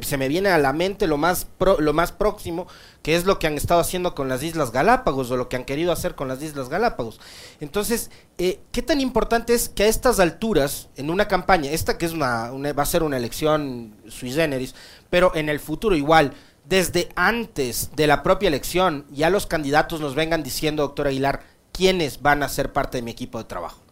se, 0.00 0.16
me 0.16 0.28
viene 0.28 0.48
a 0.50 0.58
la 0.58 0.72
mente 0.72 1.06
lo 1.06 1.16
más, 1.16 1.46
lo 1.78 1.92
más 1.92 2.12
próximo, 2.12 2.66
que 3.02 3.16
es 3.16 3.24
lo 3.24 3.38
que 3.38 3.46
han 3.46 3.54
estado 3.54 3.80
haciendo 3.80 4.14
con 4.14 4.28
las 4.28 4.42
Islas 4.42 4.72
Galápagos 4.72 5.30
o 5.30 5.36
lo 5.36 5.48
que 5.48 5.56
han 5.56 5.64
querido 5.64 5.92
hacer 5.92 6.14
con 6.14 6.28
las 6.28 6.42
Islas 6.42 6.68
Galápagos. 6.68 7.20
Entonces, 7.60 8.10
eh, 8.38 8.60
¿qué 8.72 8.82
tan 8.82 9.00
importante 9.00 9.54
es 9.54 9.68
que 9.68 9.84
a 9.84 9.88
estas 9.88 10.20
alturas, 10.20 10.88
en 10.96 11.10
una 11.10 11.28
campaña, 11.28 11.70
esta 11.70 11.98
que 11.98 12.06
es 12.06 12.12
una, 12.12 12.50
va 12.50 12.82
a 12.82 12.86
ser 12.86 13.02
una 13.02 13.16
elección 13.16 13.96
sui 14.08 14.32
generis, 14.32 14.74
pero 15.08 15.34
en 15.34 15.48
el 15.48 15.60
futuro 15.60 15.96
igual, 15.96 16.32
desde 16.64 17.08
antes 17.16 17.90
de 17.96 18.06
la 18.06 18.22
propia 18.22 18.48
elección, 18.48 19.06
ya 19.10 19.30
los 19.30 19.46
candidatos 19.46 20.00
nos 20.00 20.14
vengan 20.14 20.42
diciendo, 20.42 20.82
doctor 20.82 21.08
Aguilar, 21.08 21.42
quiénes 21.72 22.22
van 22.22 22.42
a 22.42 22.48
ser 22.48 22.72
parte 22.72 22.98
de 22.98 23.02
mi 23.02 23.10
equipo 23.10 23.38
de 23.38 23.44
trabajo? 23.44 23.82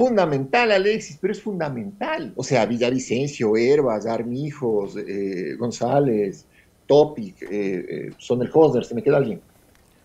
Fundamental, 0.00 0.72
Alexis, 0.72 1.18
pero 1.20 1.32
es 1.32 1.42
fundamental. 1.42 2.32
O 2.36 2.42
sea, 2.42 2.64
Villavicencio, 2.64 3.56
Herbas, 3.56 4.06
Armijos, 4.06 4.96
eh, 4.96 5.54
González, 5.58 6.46
Topic, 6.86 7.42
eh, 7.42 7.48
eh, 7.50 8.10
son 8.16 8.40
el 8.42 8.50
Hosner, 8.52 8.84
¿se 8.84 8.94
me 8.94 9.02
queda 9.02 9.18
alguien? 9.18 9.40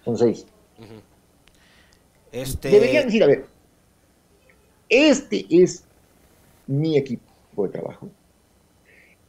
Son 0.03 0.17
seis. 0.17 0.45
este... 2.31 2.69
Deberían 2.69 3.05
decir, 3.05 3.23
a 3.23 3.27
ver, 3.27 3.45
este 4.89 5.45
es 5.49 5.85
mi 6.67 6.97
equipo 6.97 7.65
de 7.65 7.69
trabajo. 7.69 8.09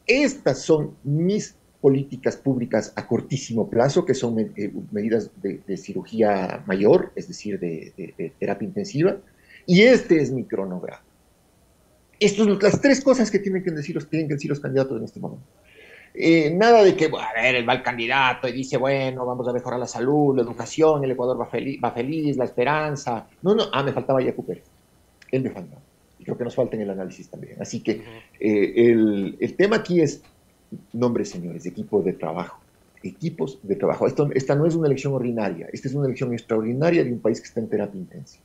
Estas 0.07 0.63
son 0.63 0.97
mis 1.05 1.55
políticas 1.81 2.37
públicas 2.37 2.93
a 2.97 3.07
cortísimo 3.07 3.71
plazo, 3.71 4.05
que 4.05 4.15
son 4.15 4.35
medidas 4.91 5.31
de, 5.41 5.77
cirugía 5.77 6.65
mayor, 6.67 7.13
es 7.15 7.29
decir, 7.29 7.61
de 7.61 8.35
terapia 8.41 8.67
intensiva 8.67 9.19
y 9.67 9.83
este 9.83 10.21
es 10.21 10.31
mi 10.31 10.45
cronograma. 10.45 11.03
Estas 12.19 12.47
son 12.47 12.59
las 12.61 12.81
tres 12.81 13.03
cosas 13.03 13.31
que 13.31 13.39
tienen 13.39 13.63
que 13.63 13.71
decir 13.71 13.95
los, 13.95 14.09
tienen 14.09 14.29
que 14.29 14.35
decir 14.35 14.49
los 14.49 14.61
candidatos 14.61 14.97
en 14.99 15.05
este 15.05 15.21
momento. 15.21 15.45
Eh, 16.19 16.51
nada 16.51 16.83
de 16.83 16.97
que, 16.97 17.09
bueno, 17.09 17.27
a 17.29 17.43
ver, 17.43 17.57
él 17.57 17.69
va 17.69 17.75
el 17.75 17.83
candidato 17.83 18.49
y 18.49 18.53
dice, 18.53 18.79
bueno, 18.79 19.27
vamos 19.27 19.47
a 19.49 19.53
mejorar 19.53 19.79
la 19.79 19.87
salud, 19.87 20.35
la 20.35 20.43
educación, 20.43 21.05
el 21.05 21.11
Ecuador 21.11 21.39
va 21.39 21.47
feliz, 21.47 21.79
va 21.83 21.91
feliz 21.91 22.39
la 22.39 22.45
esperanza. 22.45 23.27
No, 23.43 23.55
no, 23.55 23.65
ah, 23.71 23.83
me 23.83 23.93
faltaba 23.93 24.23
Yacu 24.23 24.45
Pérez. 24.47 24.65
Él 25.31 25.43
me 25.43 25.51
faltaba. 25.51 25.83
Y 26.19 26.25
creo 26.25 26.39
que 26.39 26.45
nos 26.45 26.55
falta 26.55 26.77
en 26.77 26.83
el 26.83 26.91
análisis 26.91 27.29
también. 27.29 27.61
Así 27.61 27.81
que 27.81 28.03
eh, 28.41 28.73
el, 28.77 29.37
el, 29.39 29.57
tema 29.57 29.77
aquí 29.77 30.01
es, 30.01 30.23
nombres, 30.95 31.29
señores, 31.29 31.67
equipos 31.67 32.03
de 32.03 32.15
trabajo. 32.15 32.61
Equipos 33.03 33.59
de 33.63 33.77
trabajo. 33.77 34.07
Esto, 34.07 34.31
esta 34.33 34.55
no 34.55 34.65
es 34.65 34.75
una 34.75 34.87
elección 34.87 35.13
ordinaria, 35.13 35.69
esta 35.71 35.89
es 35.89 35.95
una 35.95 36.07
elección 36.07 36.33
extraordinaria 36.33 37.05
de 37.05 37.13
un 37.13 37.21
país 37.21 37.43
que 37.43 37.49
está 37.49 37.61
en 37.61 37.69
terapia 37.69 38.01
intensa. 38.01 38.41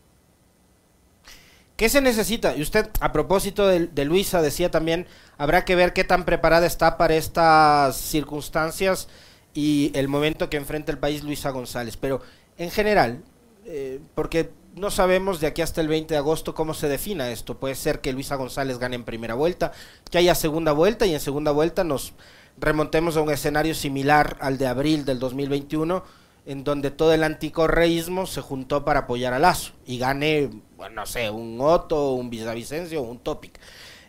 ¿Qué 1.81 1.89
se 1.89 1.99
necesita? 1.99 2.55
Y 2.55 2.61
usted, 2.61 2.91
a 2.99 3.11
propósito 3.11 3.65
de, 3.65 4.05
Luisa, 4.05 4.43
decía 4.43 4.69
también, 4.69 5.07
habrá 5.39 5.65
que 5.65 5.73
ver 5.73 5.93
qué 5.93 6.03
tan 6.03 6.25
preparada 6.25 6.67
está 6.67 6.95
para 6.95 7.15
estas 7.15 7.95
circunstancias 7.95 9.07
y 9.55 9.91
el 9.95 10.07
momento 10.07 10.47
que 10.47 10.57
enfrenta 10.57 10.91
el 10.91 10.99
país 10.99 11.23
Luisa 11.23 11.49
González. 11.49 11.97
Pero 11.97 12.21
en 12.59 12.69
general, 12.69 13.23
eh, 13.65 13.99
porque 14.13 14.51
no 14.75 14.91
sabemos 14.91 15.39
de 15.39 15.47
aquí 15.47 15.63
hasta 15.63 15.81
el 15.81 15.87
20 15.87 16.13
de 16.13 16.19
agosto 16.19 16.53
cómo 16.53 16.75
se 16.75 16.87
defina 16.87 17.31
esto. 17.31 17.57
Puede 17.57 17.73
ser 17.73 17.99
que 17.99 18.13
Luisa 18.13 18.35
González 18.35 18.77
gane 18.77 18.97
en 18.97 19.03
primera 19.03 19.33
vuelta, 19.33 19.71
que 20.11 20.19
haya 20.19 20.35
segunda 20.35 20.73
vuelta 20.73 21.07
y 21.07 21.15
en 21.15 21.19
segunda 21.19 21.49
vuelta 21.49 21.83
nos 21.83 22.13
remontemos 22.59 23.17
a 23.17 23.21
un 23.21 23.31
escenario 23.31 23.73
similar 23.73 24.37
al 24.39 24.59
de 24.59 24.67
abril 24.67 25.03
del 25.03 25.17
2021 25.17 26.03
en 26.45 26.63
donde 26.63 26.91
todo 26.91 27.13
el 27.13 27.23
anticorreísmo 27.23 28.25
se 28.25 28.41
juntó 28.41 28.83
para 28.83 29.01
apoyar 29.01 29.33
a 29.33 29.39
Lazo 29.39 29.73
y 29.85 29.99
gane, 29.99 30.49
bueno, 30.75 30.95
no 30.95 31.05
sé, 31.05 31.29
un 31.29 31.59
Otto, 31.61 32.13
un 32.13 32.29
Villavicencio, 32.29 33.01
un 33.01 33.19
Topic. 33.19 33.59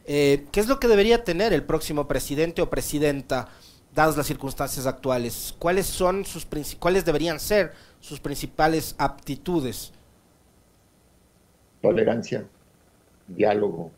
Eh, 0.04 0.46
¿Qué 0.50 0.60
es 0.60 0.68
lo 0.68 0.80
que 0.80 0.88
debería 0.88 1.24
tener 1.24 1.52
el 1.52 1.62
próximo 1.62 2.08
presidente 2.08 2.62
o 2.62 2.70
presidenta, 2.70 3.48
dadas 3.94 4.16
las 4.16 4.26
circunstancias 4.26 4.86
actuales? 4.86 5.54
¿Cuáles, 5.58 5.86
son 5.86 6.24
sus 6.24 6.46
¿Cuáles 6.78 7.04
deberían 7.04 7.38
ser 7.38 7.72
sus 8.00 8.18
principales 8.18 8.94
aptitudes? 8.98 9.92
Tolerancia, 11.82 12.46
diálogo, 13.28 13.90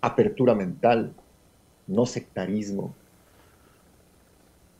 apertura 0.00 0.54
mental, 0.54 1.12
no 1.86 2.06
sectarismo, 2.06 2.94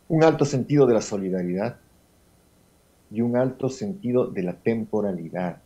un 0.08 0.24
alto 0.24 0.44
sentido 0.44 0.86
de 0.86 0.94
la 0.94 1.00
solidaridad 1.00 1.76
y 3.10 3.20
un 3.20 3.36
alto 3.36 3.68
sentido 3.68 4.26
de 4.26 4.42
la 4.42 4.54
temporalidad. 4.54 5.58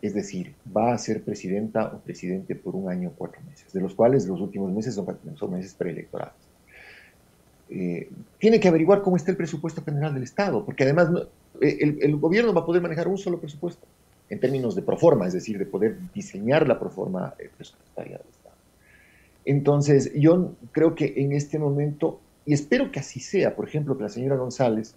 Es 0.00 0.14
decir, 0.14 0.54
va 0.74 0.92
a 0.92 0.98
ser 0.98 1.22
presidenta 1.22 1.86
o 1.86 1.98
presidente 1.98 2.54
por 2.54 2.76
un 2.76 2.88
año 2.88 3.08
o 3.08 3.12
cuatro 3.12 3.40
meses, 3.48 3.72
de 3.72 3.80
los 3.80 3.94
cuales 3.94 4.26
los 4.26 4.40
últimos 4.40 4.72
meses 4.72 4.94
son, 4.94 5.50
meses 5.50 5.74
preelectorales. 5.74 6.34
Eh, 7.70 8.08
tiene 8.38 8.60
que 8.60 8.68
averiguar 8.68 9.02
cómo 9.02 9.16
está 9.16 9.30
el 9.30 9.36
presupuesto 9.36 9.82
general 9.82 10.14
del 10.14 10.22
Estado, 10.22 10.64
porque 10.64 10.84
además 10.84 11.10
eh, 11.60 11.78
el, 11.80 11.98
el, 12.00 12.16
gobierno 12.16 12.54
va 12.54 12.62
a 12.62 12.66
poder 12.66 12.80
manejar 12.80 13.08
un 13.08 13.18
solo 13.18 13.38
presupuesto 13.38 13.86
en 14.30 14.40
términos 14.40 14.74
de 14.74 14.82
proforma, 14.82 15.26
es 15.26 15.32
decir, 15.32 15.58
de 15.58 15.66
poder 15.66 15.98
diseñar 16.14 16.66
la 16.68 16.78
proforma 16.78 17.34
eh, 17.38 17.50
presupuestaria 17.54 18.18
del 18.18 18.26
Estado. 18.28 18.56
Entonces, 19.44 20.12
yo 20.14 20.52
creo 20.72 20.94
que 20.94 21.14
en 21.16 21.32
este 21.32 21.58
momento, 21.58 22.20
y 22.48 22.54
espero 22.54 22.90
que 22.90 23.00
así 23.00 23.20
sea, 23.20 23.54
por 23.54 23.68
ejemplo, 23.68 23.94
que 23.98 24.04
la 24.04 24.08
señora 24.08 24.36
González 24.36 24.94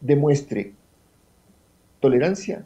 demuestre 0.00 0.74
tolerancia 1.98 2.64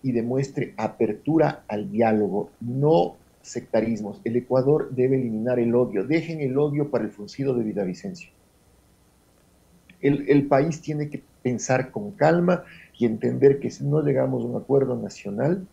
y 0.00 0.12
demuestre 0.12 0.72
apertura 0.76 1.64
al 1.66 1.90
diálogo, 1.90 2.50
no 2.60 3.16
sectarismos. 3.40 4.20
El 4.22 4.36
Ecuador 4.36 4.92
debe 4.92 5.16
eliminar 5.16 5.58
el 5.58 5.74
odio. 5.74 6.04
Dejen 6.04 6.40
el 6.40 6.56
odio 6.56 6.88
para 6.88 7.02
el 7.02 7.10
fruncido 7.10 7.52
de 7.54 7.64
Villavicencio. 7.64 8.30
El, 10.00 10.30
el 10.30 10.46
país 10.46 10.80
tiene 10.80 11.10
que 11.10 11.20
pensar 11.42 11.90
con 11.90 12.12
calma 12.12 12.62
y 12.96 13.06
entender 13.06 13.58
que 13.58 13.72
si 13.72 13.82
no 13.82 14.02
llegamos 14.02 14.44
a 14.44 14.46
un 14.46 14.54
acuerdo 14.54 14.94
nacional, 14.94 15.66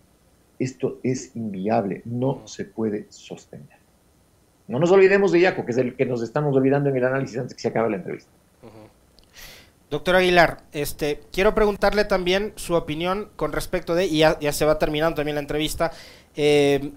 esto 0.58 1.00
es 1.04 1.36
inviable, 1.36 2.02
no 2.06 2.48
se 2.48 2.66
puede 2.66 3.06
sostener. 3.10 3.79
No 4.70 4.78
nos 4.78 4.92
olvidemos 4.92 5.32
de 5.32 5.42
Yaco, 5.42 5.66
que 5.66 5.72
es 5.72 5.80
el 5.80 5.96
que 5.96 6.06
nos 6.06 6.22
estamos 6.22 6.56
olvidando 6.56 6.90
en 6.90 6.98
el 6.98 7.04
análisis 7.04 7.40
antes 7.40 7.56
que 7.56 7.62
se 7.62 7.70
acabe 7.70 7.90
la 7.90 7.98
entrevista. 7.98 8.30
Doctor 9.90 10.16
Aguilar, 10.16 10.62
este, 10.72 11.22
quiero 11.34 11.56
preguntarle 11.56 12.06
también 12.06 12.54
su 12.56 12.76
opinión 12.76 13.30
con 13.36 13.52
respecto 13.52 13.96
de, 13.96 14.06
y 14.06 14.20
ya, 14.20 14.54
se 14.54 14.66
va 14.66 14.78
terminando 14.78 15.16
también 15.16 15.34
la 15.34 15.42
entrevista, 15.42 15.92
eh, 16.36 16.92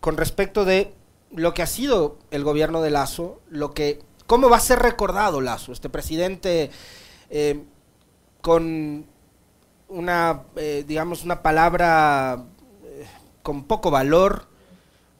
con 0.00 0.18
respecto 0.18 0.66
de 0.66 0.92
lo 1.34 1.54
que 1.54 1.62
ha 1.62 1.66
sido 1.66 2.18
el 2.30 2.44
gobierno 2.44 2.82
de 2.82 2.90
Lazo, 2.90 3.40
lo 3.48 3.72
que, 3.72 4.00
cómo 4.26 4.50
va 4.50 4.58
a 4.58 4.60
ser 4.60 4.80
recordado 4.80 5.40
Lazo, 5.40 5.72
este 5.72 5.88
presidente 5.88 6.70
eh, 7.30 7.62
con 8.42 9.06
una, 9.88 10.42
eh, 10.56 10.84
digamos, 10.86 11.24
una 11.24 11.42
palabra 11.42 12.44
con 13.42 13.64
poco 13.64 13.90
valor, 13.90 14.48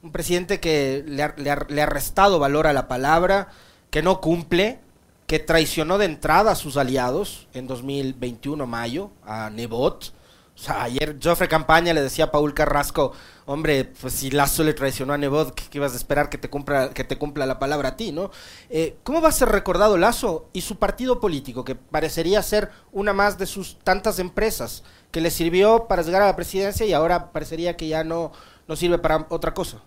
un 0.03 0.11
presidente 0.11 0.59
que 0.59 1.03
le 1.07 1.23
ha, 1.23 1.35
le 1.35 1.81
ha 1.81 1.85
restado 1.85 2.39
valor 2.39 2.67
a 2.67 2.73
la 2.73 2.87
palabra, 2.87 3.49
que 3.89 4.01
no 4.01 4.21
cumple, 4.21 4.79
que 5.27 5.39
traicionó 5.39 5.97
de 5.97 6.05
entrada 6.05 6.51
a 6.51 6.55
sus 6.55 6.77
aliados 6.77 7.47
en 7.53 7.67
2021, 7.67 8.65
mayo, 8.65 9.11
a 9.25 9.49
Nebot. 9.49 10.13
O 10.55 10.59
sea, 10.59 10.83
ayer 10.83 11.17
Joffre 11.21 11.47
Campaña 11.47 11.93
le 11.93 12.01
decía 12.01 12.25
a 12.25 12.31
Paul 12.31 12.53
Carrasco, 12.53 13.11
hombre, 13.45 13.85
pues 13.85 14.13
si 14.13 14.31
Lazo 14.31 14.63
le 14.63 14.73
traicionó 14.73 15.13
a 15.13 15.17
Nebot, 15.17 15.53
¿qué, 15.53 15.77
ibas 15.77 15.93
a 15.93 15.97
esperar 15.97 16.29
que 16.29 16.37
te 16.37 16.49
cumpla, 16.49 16.89
que 16.89 17.03
te 17.03 17.17
cumpla 17.17 17.45
la 17.45 17.59
palabra 17.59 17.89
a 17.89 17.95
ti, 17.97 18.11
no? 18.11 18.31
Eh, 18.69 18.97
¿Cómo 19.03 19.21
va 19.21 19.29
a 19.29 19.33
ser 19.33 19.49
recordado 19.49 19.97
Lazo 19.97 20.49
y 20.53 20.61
su 20.61 20.77
partido 20.77 21.19
político, 21.19 21.63
que 21.63 21.75
parecería 21.75 22.41
ser 22.41 22.71
una 22.91 23.13
más 23.13 23.37
de 23.37 23.45
sus 23.45 23.77
tantas 23.79 24.17
empresas, 24.17 24.83
que 25.11 25.21
le 25.21 25.29
sirvió 25.29 25.87
para 25.87 26.01
llegar 26.01 26.21
a 26.21 26.27
la 26.27 26.35
presidencia 26.35 26.85
y 26.85 26.93
ahora 26.93 27.31
parecería 27.31 27.77
que 27.77 27.89
ya 27.89 28.03
no, 28.03 28.31
no 28.67 28.75
sirve 28.75 28.97
para 28.97 29.25
otra 29.29 29.53
cosa? 29.53 29.83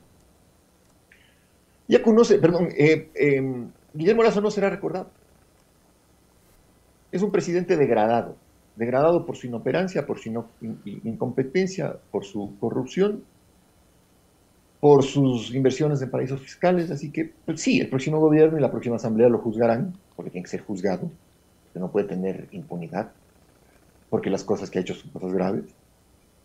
Ya 1.88 2.02
conoce, 2.02 2.38
perdón, 2.38 2.68
eh, 2.76 3.10
eh, 3.14 3.66
Guillermo 3.92 4.22
Lazo 4.22 4.40
no 4.40 4.50
será 4.50 4.70
recordado 4.70 5.10
es 7.12 7.22
un 7.22 7.30
presidente 7.30 7.76
degradado, 7.76 8.36
degradado 8.76 9.26
por 9.26 9.36
su 9.36 9.46
inoperancia, 9.46 10.06
por 10.06 10.18
su 10.18 10.44
incompetencia, 10.84 11.96
por 12.10 12.24
su 12.24 12.56
corrupción, 12.60 13.24
por 14.80 15.02
sus 15.02 15.54
inversiones 15.54 16.00
en 16.02 16.10
paraísos 16.10 16.40
fiscales. 16.40 16.90
Así 16.90 17.10
que 17.10 17.32
pues, 17.44 17.60
sí, 17.60 17.80
el 17.80 17.88
próximo 17.88 18.20
gobierno 18.20 18.58
y 18.58 18.60
la 18.60 18.70
próxima 18.70 18.96
asamblea 18.96 19.28
lo 19.28 19.38
juzgarán, 19.38 19.94
porque 20.16 20.30
tiene 20.30 20.44
que 20.44 20.50
ser 20.50 20.62
juzgado, 20.62 21.10
que 21.72 21.80
no 21.80 21.90
puede 21.90 22.06
tener 22.06 22.48
impunidad, 22.52 23.10
porque 24.08 24.30
las 24.30 24.44
cosas 24.44 24.70
que 24.70 24.78
ha 24.78 24.82
hecho 24.82 24.94
son 24.94 25.10
cosas 25.10 25.32
graves. 25.32 25.64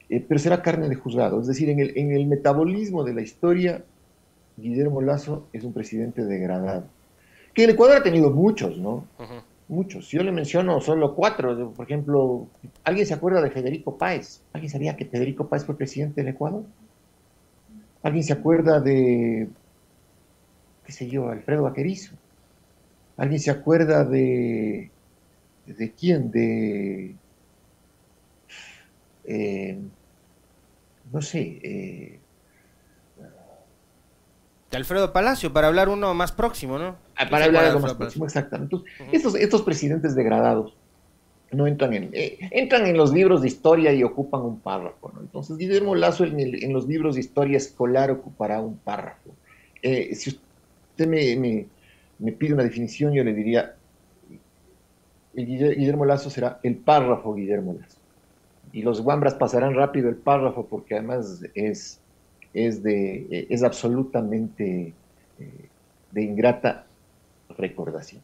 Eh, 0.10 0.24
pero 0.28 0.40
será 0.40 0.62
carne 0.62 0.90
de 0.90 0.96
juzgado. 0.96 1.40
Es 1.42 1.48
decir, 1.48 1.70
en 1.70 1.80
el, 1.80 1.98
en 1.98 2.12
el 2.12 2.28
metabolismo 2.28 3.04
de 3.04 3.14
la 3.14 3.22
historia, 3.22 3.84
Guillermo 4.58 5.02
Lazo 5.02 5.48
es 5.54 5.64
un 5.64 5.74
presidente 5.74 6.24
degradado. 6.24 6.86
Que 7.54 7.64
el 7.64 7.72
Ecuador 7.72 7.98
ha 7.98 8.04
tenido 8.04 8.32
muchos, 8.32 8.78
¿no? 8.78 9.06
muchos. 9.68 10.10
Yo 10.10 10.24
le 10.24 10.32
menciono 10.32 10.80
solo 10.82 11.16
cuatro. 11.16 11.72
Por 11.72 11.86
ejemplo, 11.86 12.48
¿alguien 12.84 13.06
se 13.06 13.14
acuerda 13.14 13.42
de 13.42 13.52
Federico 13.52 13.98
Páez? 13.98 14.42
¿Alguien 14.54 14.70
sabía 14.70 14.96
que 14.96 15.06
Federico 15.06 15.48
Páez 15.48 15.66
fue 15.66 15.78
presidente 15.78 16.22
del 16.22 16.34
Ecuador? 16.34 16.64
¿Alguien 18.04 18.24
se 18.24 18.34
acuerda 18.34 18.80
de, 18.80 19.48
qué 20.86 20.92
sé 20.92 21.08
yo, 21.10 21.30
Alfredo 21.30 21.64
Vaquerizo? 21.64 22.16
¿Alguien 23.18 23.40
se 23.40 23.50
acuerda 23.50 24.04
de, 24.04 24.92
de 25.66 25.92
quién? 25.92 26.30
De, 26.30 27.16
eh, 29.28 29.80
no 31.12 31.22
sé, 31.22 31.60
eh, 31.64 32.20
Alfredo 34.76 35.14
Palacio, 35.14 35.54
para 35.54 35.68
hablar 35.68 35.90
uno 35.90 36.14
más 36.14 36.32
próximo, 36.32 36.78
¿no? 36.78 36.98
Ah, 37.16 37.30
para 37.30 37.46
hablar 37.46 37.66
algo 37.66 37.80
más 37.80 37.94
próximo, 37.94 38.26
exactamente. 38.26 38.78
estos, 39.12 39.36
estos 39.36 39.62
presidentes 39.62 40.16
degradados 40.16 40.76
no 41.52 41.68
entran 41.68 41.94
en, 41.94 42.10
eh, 42.14 42.38
entran 42.52 42.86
en 42.86 42.98
los 42.98 43.14
libros 43.14 43.42
de 43.42 43.48
historia 43.48 43.94
y 43.94 44.04
ocupan 44.04 44.42
un 44.42 44.60
párrafo, 44.60 45.12
¿no? 45.14 45.22
Entonces, 45.22 45.58
Guillermo 45.58 45.96
Lazo 45.96 46.26
en, 46.26 46.74
los 46.74 46.88
libros 46.88 47.16
de 47.16 47.22
historia 47.22 47.58
escolar 47.58 48.12
ocupará 48.12 48.60
un 48.62 48.78
párrafo. 48.78 49.32
Eh, 49.82 50.14
si 50.16 50.32
usted 50.32 51.08
me, 51.08 51.68
me, 52.20 52.32
pide 52.34 52.54
una 52.54 52.64
definición, 52.64 53.14
yo 53.14 53.24
le 53.24 53.34
diría, 53.34 53.76
Guillermo 55.34 56.06
Lazo 56.06 56.30
será 56.30 56.60
el 56.64 56.76
párrafo 56.78 57.34
Guillermo 57.34 57.78
Lazo. 57.80 57.95
Y 58.76 58.84
los 58.84 59.02
guambras 59.02 59.34
pasarán 59.34 59.74
rápido 59.74 60.10
el 60.10 60.18
párrafo 60.18 60.68
porque 60.70 60.96
además 60.96 61.42
es 61.56 62.00
es, 62.56 62.82
de, 62.82 63.28
eh, 63.30 63.48
es 63.50 63.64
absolutamente 63.64 64.94
eh, 65.40 65.70
de 66.12 66.24
ingrata 66.24 66.86
recordación. 67.58 68.22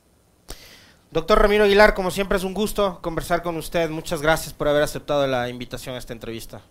Doctor 1.12 1.42
Ramiro 1.42 1.66
Aguilar, 1.66 1.94
como 1.94 2.10
siempre 2.10 2.38
es 2.38 2.46
un 2.46 2.54
gusto 2.54 3.00
conversar 3.02 3.44
con 3.44 3.58
usted. 3.58 3.90
Muchas 3.90 4.22
gracias 4.22 4.54
por 4.54 4.70
haber 4.70 4.82
aceptado 4.82 5.28
la 5.28 5.50
invitación 5.50 5.96
a 5.96 5.98
esta 5.98 6.14
entrevista. 6.14 6.62